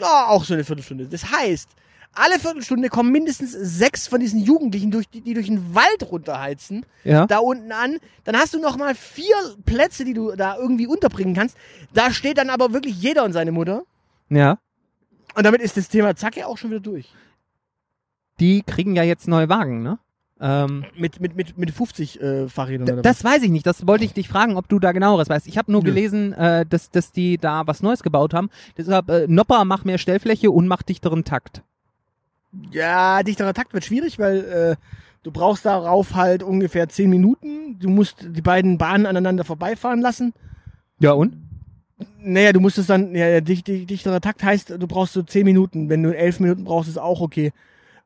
[0.00, 1.06] ja, auch so eine Viertelstunde.
[1.08, 1.68] Das heißt,
[2.14, 6.84] alle Viertelstunde kommen mindestens sechs von diesen Jugendlichen, durch, die, die durch den Wald runterheizen,
[7.04, 7.26] Ja.
[7.26, 7.96] da unten an.
[8.24, 9.34] Dann hast du noch mal vier
[9.64, 11.56] Plätze, die du da irgendwie unterbringen kannst.
[11.94, 13.82] Da steht dann aber wirklich jeder und seine Mutter.
[14.28, 14.58] Ja.
[15.34, 17.10] Und damit ist das Thema Zacke auch schon wieder durch.
[18.40, 19.98] Die kriegen ja jetzt neue Wagen, ne?
[20.44, 23.64] Ähm, Mit, mit, mit, mit 50 äh, Fahrrädern oder Das weiß ich nicht.
[23.64, 25.46] Das wollte ich dich fragen, ob du da genaueres weißt.
[25.46, 25.86] Ich habe nur Nö.
[25.86, 28.50] gelesen, äh, dass, dass die da was Neues gebaut haben.
[28.76, 31.62] Deshalb, äh, Nopper, mach mehr Stellfläche und mach dichteren Takt.
[32.72, 34.76] Ja, dichterer Takt wird schwierig, weil äh,
[35.22, 37.78] du brauchst darauf halt ungefähr 10 Minuten.
[37.78, 40.34] Du musst die beiden Bahnen aneinander vorbeifahren lassen.
[40.98, 41.36] Ja, und?
[42.18, 45.22] Naja, du musst es dann, ja, ja, dicht, dicht, dichterer Takt heißt, du brauchst so
[45.22, 45.88] 10 Minuten.
[45.88, 47.52] Wenn du 11 Minuten brauchst, ist auch okay.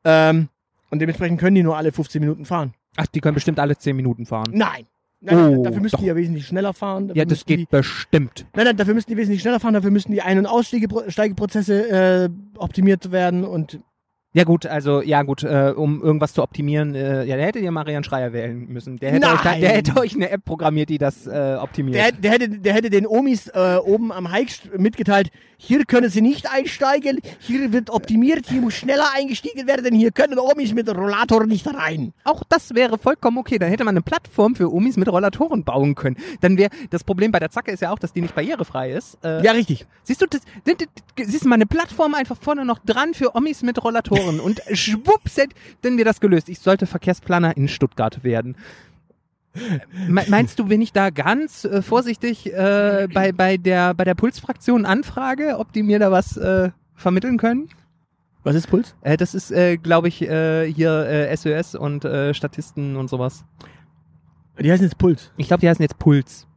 [0.03, 0.49] Ähm,
[0.89, 2.73] und dementsprechend können die nur alle 15 Minuten fahren.
[2.95, 4.47] Ach, die können bestimmt alle 10 Minuten fahren.
[4.51, 4.85] Nein.
[5.19, 6.01] Nein, Oh, dafür müssen doch.
[6.01, 7.07] die ja wesentlich schneller fahren.
[7.07, 8.45] Dafür Ja, das geht Die, bestimmt.
[8.55, 9.73] nein, nein, dafür müssen die wesentlich schneller fahren.
[9.73, 13.43] Dafür müssen die Ein- und Aussteigeprozesse äh, optimiert werden.
[13.43, 13.79] Und
[14.33, 17.71] Ja gut, also ja gut, äh, um irgendwas zu optimieren, äh, ja, da hättet ihr
[17.71, 18.97] Marian Schreier wählen müssen.
[18.97, 19.61] Der hätte, euch, da, Nein.
[19.61, 21.95] der hätte euch eine App programmiert, die das äh, optimiert.
[21.95, 26.21] der, der, hätte, der hätte den Omis äh, oben am Hike mitgeteilt, hier können sie
[26.21, 31.45] nicht einsteigen, hier wird optimiert, hier muss schneller eingestiegen werden, hier können Omis mit Rollator
[31.45, 32.13] nicht rein.
[32.23, 33.57] Auch das wäre vollkommen okay.
[33.57, 36.15] Dann hätte man eine Plattform für Umis mit Rollatoren bauen können.
[36.41, 39.17] Dann wäre das Problem bei der Zacke ist ja auch, dass die nicht barrierefrei ist.
[39.23, 39.85] Äh, Ja, richtig.
[40.03, 40.41] Siehst du, das,
[41.25, 45.37] siehst du mal eine Plattform einfach vorne noch dran für Omis mit Rollatoren und schwupps,
[45.37, 45.51] hätt-
[45.81, 46.49] dann wäre das gelöst.
[46.49, 48.55] Ich sollte Verkehrsplaner in Stuttgart werden.
[50.07, 54.15] Me meinst du, wenn ich da ganz äh, vorsichtig äh, bei, bei der, bei der
[54.15, 57.69] Pulsfraktion anfrage, ob die mir da was äh, vermitteln können?
[58.43, 58.95] Was ist Puls?
[59.01, 63.43] Äh, das ist, äh, glaube ich, äh, hier SOS und Statisten und sowas.
[64.59, 65.31] Die heißen jetzt Puls.
[65.37, 66.47] Ich glaube, die heißen jetzt Puls.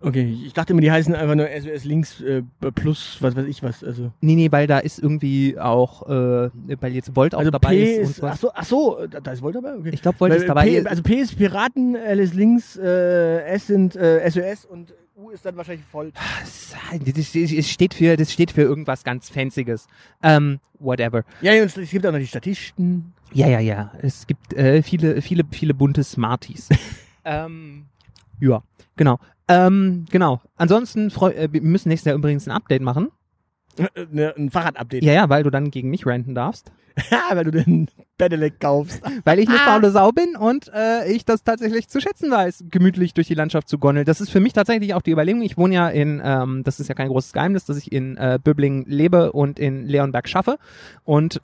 [0.00, 2.42] Okay, ich dachte immer, die heißen einfach nur SOS Links äh,
[2.74, 3.82] plus, was weiß ich was.
[3.82, 7.70] Also, Nee, nee, weil da ist irgendwie auch, äh, weil jetzt Volt auch also dabei
[7.70, 8.10] P ist.
[8.10, 8.40] ist, ach was.
[8.40, 9.74] so, ach so, da, da ist Volt dabei?
[9.74, 9.90] Okay.
[9.92, 10.64] Ich glaube, Volt Weil, ist dabei.
[10.66, 15.30] P, also P ist Piraten, L ist Links, äh, S sind äh, SOS und U
[15.30, 16.14] ist dann wahrscheinlich Volt.
[16.14, 19.88] Das, das, das, steht für, das steht für irgendwas ganz Fancyes.
[20.22, 21.24] Ähm, whatever.
[21.40, 23.12] Ja, und es gibt auch noch die Statisten.
[23.32, 23.92] Ja, ja, ja.
[24.00, 26.68] Es gibt äh, viele, viele, viele bunte Smarties.
[27.24, 27.86] ähm,
[28.38, 28.62] ja,
[28.96, 29.18] genau.
[29.48, 30.40] Ähm, genau.
[30.56, 33.08] Ansonsten freu äh, wir müssen nächstes Jahr übrigens ein Update machen.
[34.10, 35.04] Ne, ein Fahrrad-Update.
[35.04, 36.72] Ja, ja, weil du dann gegen mich ranten darfst.
[37.32, 37.88] weil du den
[38.18, 39.00] Pedelec kaufst.
[39.24, 39.74] Weil ich eine Ah.
[39.74, 43.68] faule Sau bin und äh, ich das tatsächlich zu schätzen weiß, gemütlich durch die Landschaft
[43.68, 44.04] zu gondeln.
[44.04, 45.42] Das ist für mich tatsächlich auch die Überlegung.
[45.42, 48.40] Ich wohne ja in, ähm, das ist ja kein großes Geheimnis, dass ich in äh,
[48.42, 50.58] Böbling lebe und in Leonberg schaffe.
[51.04, 51.40] Und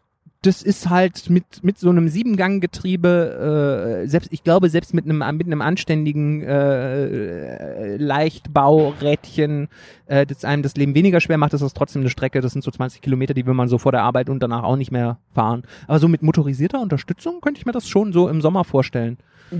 [0.46, 5.18] das ist halt mit, mit so einem Siebengang-Getriebe, äh, selbst, ich glaube, selbst mit einem,
[5.36, 9.68] mit einem anständigen äh, Leichtbaurädchen,
[10.06, 12.42] äh, das einem das Leben weniger schwer macht, ist das trotzdem eine Strecke.
[12.42, 14.76] Das sind so 20 Kilometer, die will man so vor der Arbeit und danach auch
[14.76, 15.62] nicht mehr fahren.
[15.86, 19.16] Aber so mit motorisierter Unterstützung könnte ich mir das schon so im Sommer vorstellen.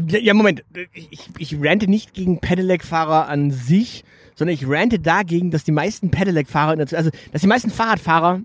[0.09, 0.65] Ja, ja Moment.
[0.93, 4.05] Ich, ich rante nicht gegen Pedelec-Fahrer an sich,
[4.35, 8.43] sondern ich rante dagegen, dass die meisten Pedelec-Fahrer, also dass die meisten Fahrradfahrer,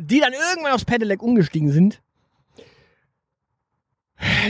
[0.00, 2.00] die dann irgendwann aufs Pedelec umgestiegen sind,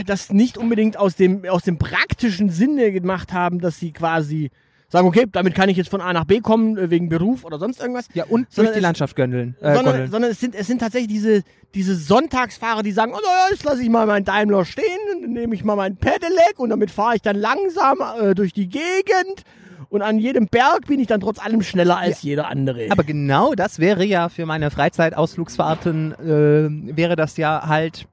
[0.05, 4.49] das nicht unbedingt aus dem, aus dem praktischen Sinne gemacht haben, dass sie quasi
[4.87, 7.59] sagen, okay, damit kann ich jetzt von A nach B kommen, äh, wegen Beruf oder
[7.59, 8.07] sonst irgendwas.
[8.15, 9.55] Ja, und Sondern durch die es- Landschaft göndeln.
[9.61, 10.11] Äh, sondern, gondeln.
[10.11, 11.43] sondern es sind es sind tatsächlich diese
[11.75, 14.85] diese Sonntagsfahrer, die sagen, oh naja, jetzt lasse ich mal meinen Daimler stehen,
[15.21, 18.67] dann nehme ich mal mein Pedelec und damit fahre ich dann langsam äh, durch die
[18.67, 19.43] Gegend
[19.89, 22.87] und an jedem Berg bin ich dann trotz allem schneller als jeder andere.
[22.91, 28.07] Aber genau das wäre ja für meine Freizeitausflugsfahrten, äh, wäre das ja halt,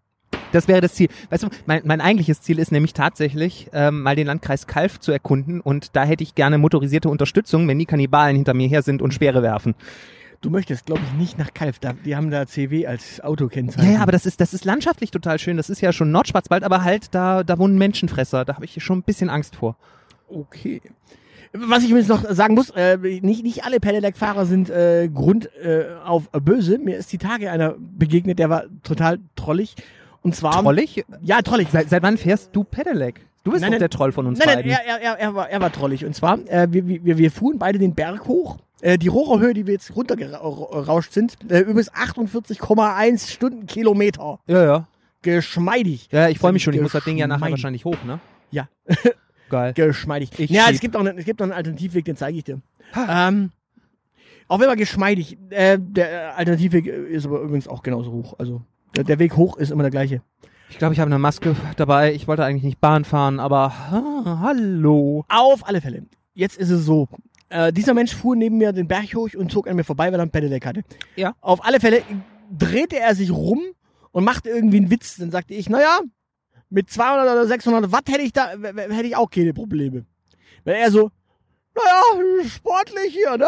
[0.52, 1.08] das wäre das Ziel.
[1.28, 5.12] Weißt du, mein, mein eigentliches Ziel ist nämlich tatsächlich, ähm, mal den Landkreis Kalf zu
[5.12, 9.02] erkunden und da hätte ich gerne motorisierte Unterstützung, wenn die Kannibalen hinter mir her sind
[9.02, 9.74] und Speere werfen.
[10.40, 11.78] du möchtest, glaube ich, nicht nach Kalf.
[11.78, 13.90] Da, die haben da CW als Autokennzeichen.
[13.90, 15.56] Ja, ja, aber das ist, das ist landschaftlich total schön.
[15.56, 18.44] Das ist ja schon Nordschwarzwald, aber halt, da, da wohnen Menschenfresser.
[18.44, 19.76] Da habe ich schon ein bisschen Angst vor.
[20.28, 20.80] Okay.
[21.52, 25.84] Was ich übrigens noch sagen muss, äh, nicht, nicht alle Pedelec-Fahrer sind äh, Grund äh,
[26.04, 26.78] auf böse.
[26.78, 29.74] Mir ist die Tage einer begegnet, der war total trollig.
[30.22, 30.62] Und zwar.
[30.62, 31.04] Trollig?
[31.22, 31.68] Ja, trollig.
[31.70, 33.20] Seit, seit wann fährst du Pedelec?
[33.44, 33.78] Du bist Nein, doch nein.
[33.80, 34.70] der Troll von uns Nein, nein, beiden.
[34.72, 36.04] er, er, er, er, war, er war trollig.
[36.04, 39.66] Und zwar, äh, wir, wir, wir fuhren beide den Berg hoch Äh, die Rohrerhöhe, die
[39.66, 44.40] wir jetzt runtergerauscht sind, äh, übrigens 48,1 Stundenkilometer.
[44.46, 44.88] Ja, ja.
[45.22, 46.08] Geschmeidig.
[46.12, 46.74] Ja, ich freue mich schon.
[46.74, 48.18] Ich muss das Ding ja nachher wahrscheinlich hoch, ne?
[48.50, 48.68] Ja.
[49.48, 49.72] Geil.
[49.74, 50.30] Geschmeidig.
[50.38, 50.74] Ich ja, schieb.
[50.74, 52.60] es gibt, auch, einen- es gibt noch einen Alternativweg, den zeige ich dir.
[53.08, 53.50] Ähm,
[54.48, 58.34] auch wenn man geschmeidig, äh, der Alternativweg ist aber übrigens auch genauso hoch.
[58.38, 58.62] Also
[58.96, 60.22] der, der Weg hoch ist immer der gleiche.
[60.68, 62.12] Ich glaube, ich habe eine Maske dabei.
[62.12, 65.24] Ich wollte eigentlich nicht Bahn fahren, aber ah, hallo.
[65.28, 66.04] Auf alle Fälle.
[66.34, 67.08] Jetzt ist es so.
[67.48, 70.18] Äh, dieser Mensch fuhr neben mir den Berg hoch und zog an mir vorbei, weil
[70.18, 70.82] er ein Pedelec hatte.
[71.14, 71.34] Ja.
[71.40, 72.02] Auf alle Fälle
[72.56, 73.60] drehte er sich rum
[74.10, 75.16] und machte irgendwie einen Witz.
[75.16, 76.00] Dann sagte ich, naja,
[76.70, 80.04] mit 200 oder 600 Watt hätte ich da, hätte ich auch keine Probleme.
[80.64, 81.10] Weil er so,
[81.74, 83.46] naja, sportlich hier, ne?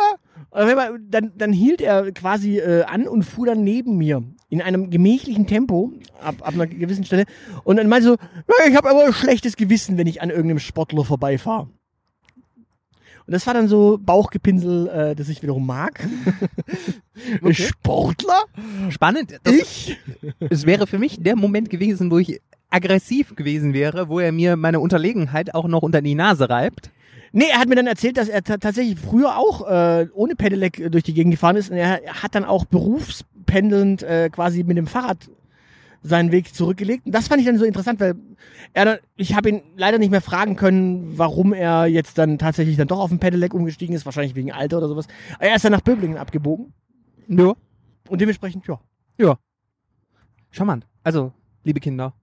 [0.52, 4.88] Wenn dann, dann hielt er quasi äh, an und fuhr dann neben mir in einem
[4.90, 7.24] gemächlichen Tempo ab, ab einer gewissen Stelle
[7.64, 8.16] und dann meinte so,
[8.46, 11.68] na, ich habe aber ein schlechtes Gewissen, wenn ich an irgendeinem Sportler vorbeifahre.
[13.26, 16.06] Und das war dann so Bauchgepinsel, äh, das ich wiederum mag.
[17.42, 17.52] Okay.
[17.52, 18.44] Sportler?
[18.90, 19.40] Spannend.
[19.42, 19.98] Das, Ich?
[20.38, 22.40] es wäre für mich der Moment gewesen, wo ich
[22.70, 26.90] aggressiv gewesen wäre, wo er mir meine Unterlegenheit auch noch unter die Nase reibt.
[27.32, 30.78] Nee, er hat mir dann erzählt, dass er ta- tatsächlich früher auch äh, ohne Pedelec
[30.78, 31.70] äh, durch die Gegend gefahren ist.
[31.70, 35.30] Und er hat dann auch berufspendelnd äh, quasi mit dem Fahrrad
[36.02, 37.04] seinen Weg zurückgelegt.
[37.06, 38.14] Und das fand ich dann so interessant, weil
[38.72, 42.76] er dann, ich habe ihn leider nicht mehr fragen können, warum er jetzt dann tatsächlich
[42.76, 45.06] dann doch auf den Pedelec umgestiegen ist, wahrscheinlich wegen Alter oder sowas.
[45.34, 46.72] Aber er ist dann nach Böblingen abgebogen
[47.28, 47.52] Ja.
[48.08, 48.78] und dementsprechend, ja.
[50.50, 50.86] Charmant.
[51.02, 51.32] Also,
[51.64, 52.14] liebe Kinder,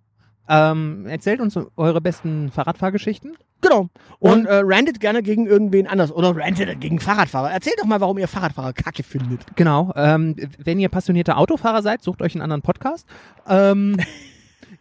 [0.50, 3.38] ähm, erzählt uns eure besten Fahrradfahrgeschichten.
[3.62, 3.88] Genau.
[4.20, 7.52] Und, Und- äh, rantet gerne gegen irgendwen anders oder rantet gegen Fahrradfahrer.
[7.52, 9.56] Erzählt doch mal, warum ihr Fahrradfahrer kacke findet.
[9.56, 9.92] Genau.
[9.96, 13.08] Ähm, wenn ihr passionierte Autofahrer seid, sucht euch einen anderen Podcast.
[13.48, 13.98] Ähm,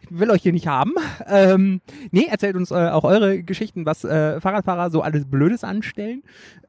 [0.09, 0.93] will euch hier nicht haben.
[1.27, 1.81] Ähm,
[2.11, 6.23] nee, erzählt uns äh, auch eure Geschichten, was äh, Fahrradfahrer so alles Blödes anstellen.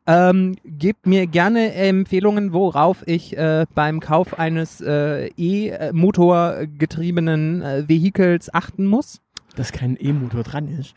[0.06, 8.54] Ähm, gebt mir gerne Empfehlungen, worauf ich äh, beim Kauf eines äh, E-Motor-getriebenen äh, Vehikels
[8.54, 9.20] achten muss.
[9.56, 10.94] Dass kein E-Motor dran ist.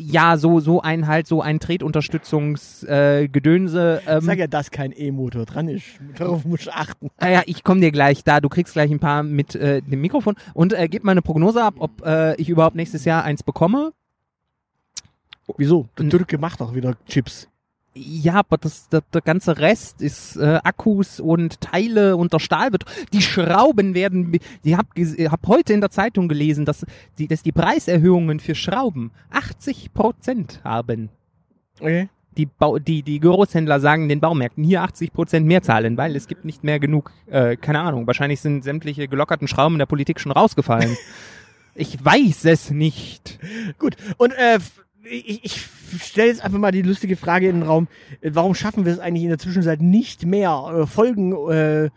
[0.00, 4.02] Ja, so so ein halt so ein Tretunterstützungsgedönse.
[4.06, 5.84] Äh, ähm, Ich sag ja, dass kein E-Motor dran ist.
[6.16, 7.10] Darauf muss ich achten.
[7.20, 8.40] Naja, ich komme dir gleich da.
[8.40, 11.62] Du kriegst gleich ein paar mit äh, dem Mikrofon und äh, gib mal eine Prognose
[11.62, 13.92] ab, ob äh, ich überhaupt nächstes Jahr eins bekomme.
[15.56, 15.88] Wieso?
[15.98, 17.48] Der Türke macht auch wieder Chips.
[18.02, 22.72] Ja, aber das, das, der ganze Rest ist äh, Akkus und Teile und der Stahl
[22.72, 22.84] wird.
[23.12, 24.38] Die Schrauben werden.
[24.62, 24.88] Ich habe
[25.30, 26.86] hab heute in der Zeitung gelesen, dass
[27.18, 31.10] die, dass die Preiserhöhungen für Schrauben 80 Prozent haben.
[31.78, 32.08] Okay.
[32.38, 36.26] Die, Bau, die, die Großhändler sagen den Baumärkten hier 80 Prozent mehr zahlen, weil es
[36.26, 40.32] gibt nicht mehr genug, äh, keine Ahnung, wahrscheinlich sind sämtliche gelockerten Schrauben der Politik schon
[40.32, 40.96] rausgefallen.
[41.74, 43.38] ich weiß es nicht.
[43.78, 43.96] Gut.
[44.16, 44.58] Und äh,
[45.10, 47.88] ich, ich stelle jetzt einfach mal die lustige Frage in den Raum.
[48.22, 51.90] Warum schaffen wir es eigentlich in der Zwischenzeit nicht mehr, äh, Folgen äh,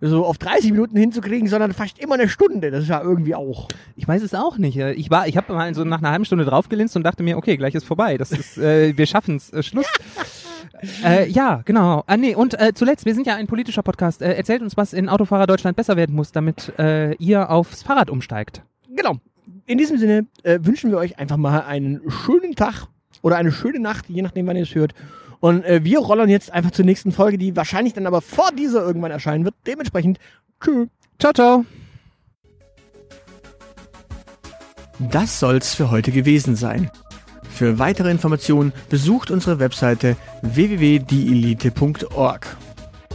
[0.00, 2.70] so auf 30 Minuten hinzukriegen, sondern fast immer eine Stunde?
[2.70, 3.68] Das ist ja irgendwie auch.
[3.94, 4.76] Ich weiß es auch nicht.
[4.76, 7.36] Äh, Ich war, ich habe mal so nach einer halben Stunde draufgelinst und dachte mir,
[7.36, 8.18] okay, gleich ist vorbei.
[8.18, 9.52] Das ist, äh, wir schaffen's.
[9.52, 9.86] Äh, Schluss.
[11.04, 12.02] äh, ja, genau.
[12.06, 14.22] Ah, nee, und äh, zuletzt, wir sind ja ein politischer Podcast.
[14.22, 18.10] Äh, erzählt uns, was in Autofahrer Deutschland besser werden muss, damit äh, ihr aufs Fahrrad
[18.10, 18.62] umsteigt.
[18.94, 19.16] Genau.
[19.66, 22.86] In diesem Sinne äh, wünschen wir euch einfach mal einen schönen Tag
[23.22, 24.94] oder eine schöne Nacht, je nachdem, wann ihr es hört.
[25.40, 28.82] Und äh, wir rollern jetzt einfach zur nächsten Folge, die wahrscheinlich dann aber vor dieser
[28.82, 29.56] irgendwann erscheinen wird.
[29.66, 30.18] Dementsprechend,
[30.62, 30.88] tschüss.
[31.18, 31.64] Ciao, ciao.
[34.98, 36.90] Das soll's für heute gewesen sein.
[37.50, 42.56] Für weitere Informationen besucht unsere Webseite www.dielite.org.